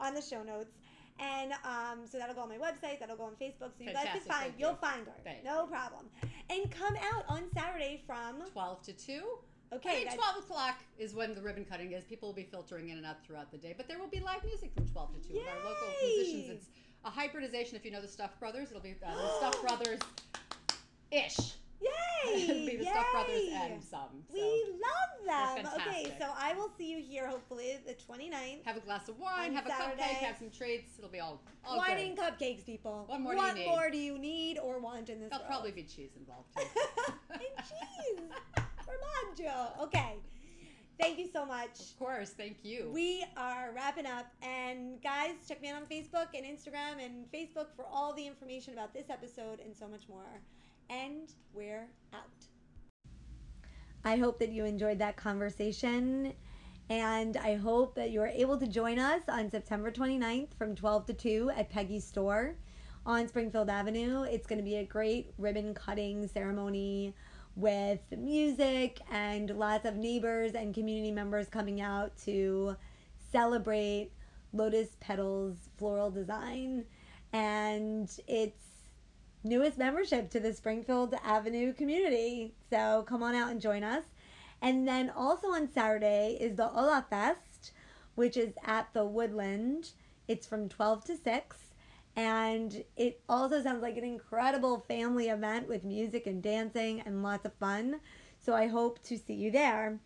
[0.00, 0.72] on the show notes.
[1.18, 4.06] And um, so that'll go on my website, that'll go on Facebook, so you guys
[4.12, 4.66] can find, thank you.
[4.66, 5.12] you'll find her.
[5.24, 6.06] Thank no problem.
[6.48, 9.24] And come out on Saturday from, 12 to 2.
[9.70, 12.04] I okay, mean, 12 o'clock is when the ribbon cutting is.
[12.04, 14.44] People will be filtering in and out throughout the day, but there will be live
[14.44, 16.50] music from 12 to 2 with our local musicians.
[16.50, 16.68] It's
[17.04, 17.76] a hybridization.
[17.76, 20.00] If you know the Stuff Brothers, it'll be uh, the Stuff Brothers
[21.10, 21.54] ish.
[21.80, 22.66] Yay!
[22.70, 24.24] be the Stuff Brothers and some.
[24.30, 25.72] So We love them.
[25.76, 28.64] Okay, so I will see you here hopefully the 29th.
[28.64, 30.02] have a glass of wine, have a Saturday.
[30.02, 30.98] cupcake, have some treats.
[30.98, 32.06] It'll be all, all Wine good.
[32.06, 33.04] and cupcakes, people.
[33.06, 33.66] What more do you what need?
[33.66, 35.50] more do you need or want in this There'll world?
[35.50, 36.64] probably be cheese involved too.
[37.30, 38.24] and cheese.
[38.86, 39.82] Formaggio.
[39.82, 40.14] Okay.
[41.00, 41.78] Thank you so much.
[41.78, 42.90] of course, thank you.
[42.92, 44.26] We are wrapping up.
[44.42, 48.72] And guys, check me out on Facebook and Instagram and Facebook for all the information
[48.72, 50.24] about this episode and so much more.
[50.90, 52.46] And we're out.
[54.04, 56.32] I hope that you enjoyed that conversation.
[56.90, 61.06] And I hope that you are able to join us on September 29th from 12
[61.06, 62.56] to 2 at Peggy's store
[63.04, 64.22] on Springfield Avenue.
[64.22, 67.14] It's going to be a great ribbon cutting ceremony
[67.56, 72.76] with music and lots of neighbors and community members coming out to
[73.30, 74.10] celebrate
[74.54, 76.84] Lotus Petals floral design
[77.32, 78.67] and its
[79.44, 82.54] newest membership to the Springfield Avenue community.
[82.70, 84.04] So come on out and join us.
[84.60, 87.72] And then also on Saturday is the Ola Fest,
[88.16, 89.92] which is at the Woodland.
[90.26, 91.56] It's from 12 to 6.
[92.16, 97.46] And it also sounds like an incredible family event with music and dancing and lots
[97.46, 98.00] of fun.
[98.40, 100.00] So I hope to see you there.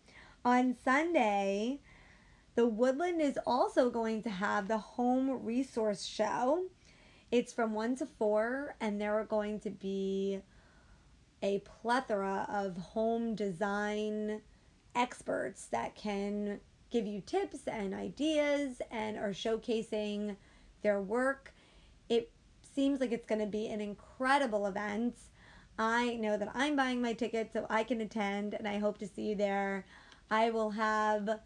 [0.45, 1.79] On Sunday,
[2.55, 6.65] the Woodland is also going to have the Home Resource Show.
[7.33, 10.39] It's from 1 to 4, and there are going to be
[11.41, 14.43] a plethora of home design
[14.93, 16.59] experts that can
[16.91, 20.35] give you tips and ideas and are showcasing
[20.83, 21.55] their work.
[22.07, 22.31] It
[22.75, 25.15] seems like it's going to be an incredible event.
[25.79, 29.07] I know that I'm buying my ticket so I can attend, and I hope to
[29.07, 29.87] see you there.
[30.29, 31.39] I will have a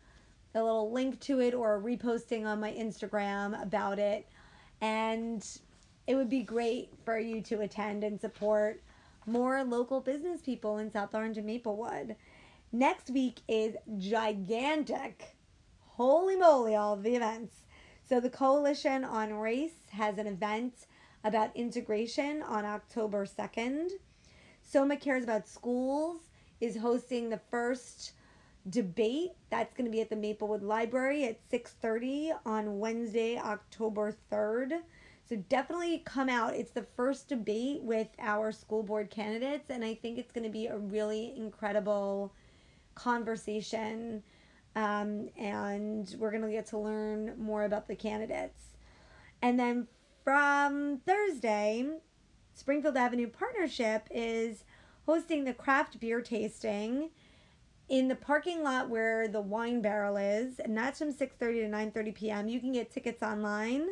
[0.54, 4.28] little link to it or reposting on my Instagram about it.
[4.82, 5.48] And
[6.08, 8.82] it would be great for you to attend and support
[9.26, 12.16] more local business people in South Orange and Maplewood.
[12.72, 15.36] Next week is gigantic.
[15.86, 17.56] Holy moly, all of the events.
[18.08, 20.88] So, the Coalition on Race has an event
[21.26, 23.90] about integration on October 2nd.
[24.62, 26.22] Soma Cares About Schools
[26.62, 28.14] is hosting the first
[28.70, 34.84] debate that's going to be at the Maplewood Library at 6:30 on Wednesday, October 3rd.
[35.28, 36.56] So definitely come out.
[36.56, 40.50] It's the first debate with our school board candidates and I think it's going to
[40.50, 42.34] be a really incredible
[42.96, 44.24] conversation
[44.76, 48.62] um, and we're going to get to learn more about the candidates.
[49.42, 49.88] And then
[50.24, 51.88] from Thursday,
[52.54, 54.64] Springfield Avenue Partnership is
[55.06, 57.10] hosting the craft beer tasting
[57.90, 62.16] in the parking lot where the wine barrel is, and that's from 6:30 to 9:30
[62.16, 62.48] p.m.
[62.48, 63.90] You can get tickets online.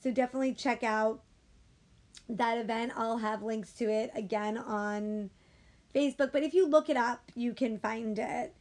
[0.00, 1.22] So definitely check out
[2.28, 2.92] that event.
[2.96, 5.30] I'll have links to it again on
[5.94, 8.54] Facebook, but if you look it up, you can find it.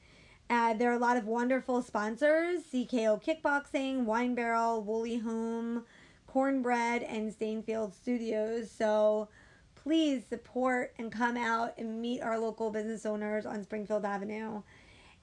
[0.50, 5.84] Uh, there are a lot of wonderful sponsors CKO Kickboxing, Wine Barrel, Woolly Home,
[6.26, 8.72] Cornbread, and Stainfield Studios.
[8.72, 9.28] So
[9.76, 14.62] please support and come out and meet our local business owners on Springfield Avenue.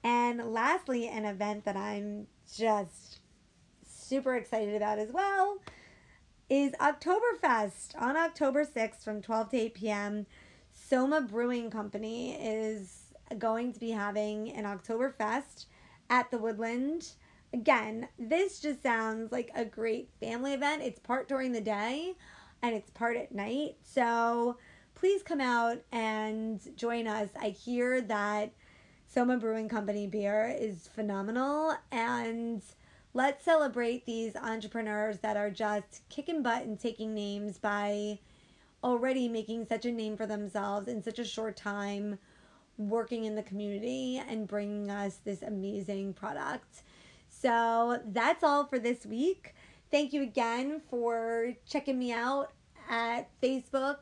[0.03, 3.19] And lastly, an event that I'm just
[3.87, 5.57] super excited about as well
[6.49, 10.25] is Oktoberfest on October 6th from 12 to 8 p.m.
[10.73, 15.65] Soma Brewing Company is going to be having an Oktoberfest
[16.09, 17.07] at the Woodland.
[17.51, 20.83] Again, this just sounds like a great family event.
[20.83, 22.13] It's part during the day
[22.61, 23.77] and it's part at night.
[23.81, 24.57] So
[24.93, 27.29] please come out and join us.
[27.41, 28.51] I hear that
[29.07, 32.61] Soma Brewing Company beer is phenomenal and
[33.15, 38.19] let's celebrate these entrepreneurs that are just kicking butt and taking names by
[38.83, 42.19] already making such a name for themselves in such a short time
[42.77, 46.83] working in the community and bringing us this amazing product.
[47.29, 49.55] So that's all for this week.
[49.91, 52.51] Thank you again for checking me out
[52.89, 53.99] at Facebook,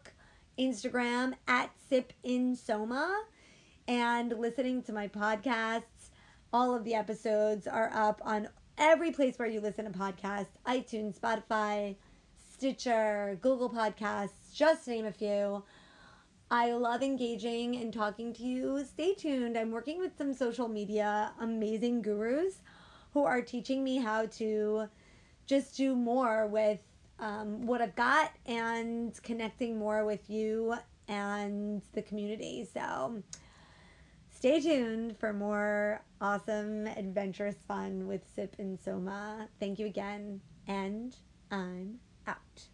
[0.57, 3.26] Instagram at Sip in Soma,
[3.88, 6.09] and listening to my podcasts.
[6.51, 8.47] All of the episodes are up on
[8.78, 11.95] every place where you listen to podcasts iTunes, Spotify,
[12.51, 15.63] Stitcher, Google Podcasts, just to name a few.
[16.51, 18.86] I love engaging and talking to you.
[18.86, 19.57] Stay tuned.
[19.57, 22.61] I'm working with some social media amazing gurus
[23.13, 24.88] who are teaching me how to
[25.45, 26.80] just do more with
[27.19, 30.76] um, what I've got and connecting more with you
[31.07, 32.67] and the community.
[32.71, 33.24] So
[34.44, 39.48] stay tuned for more awesome, adventurous fun with Sip and Soma.
[39.58, 41.16] Thank you again, and
[41.50, 42.68] I'm out.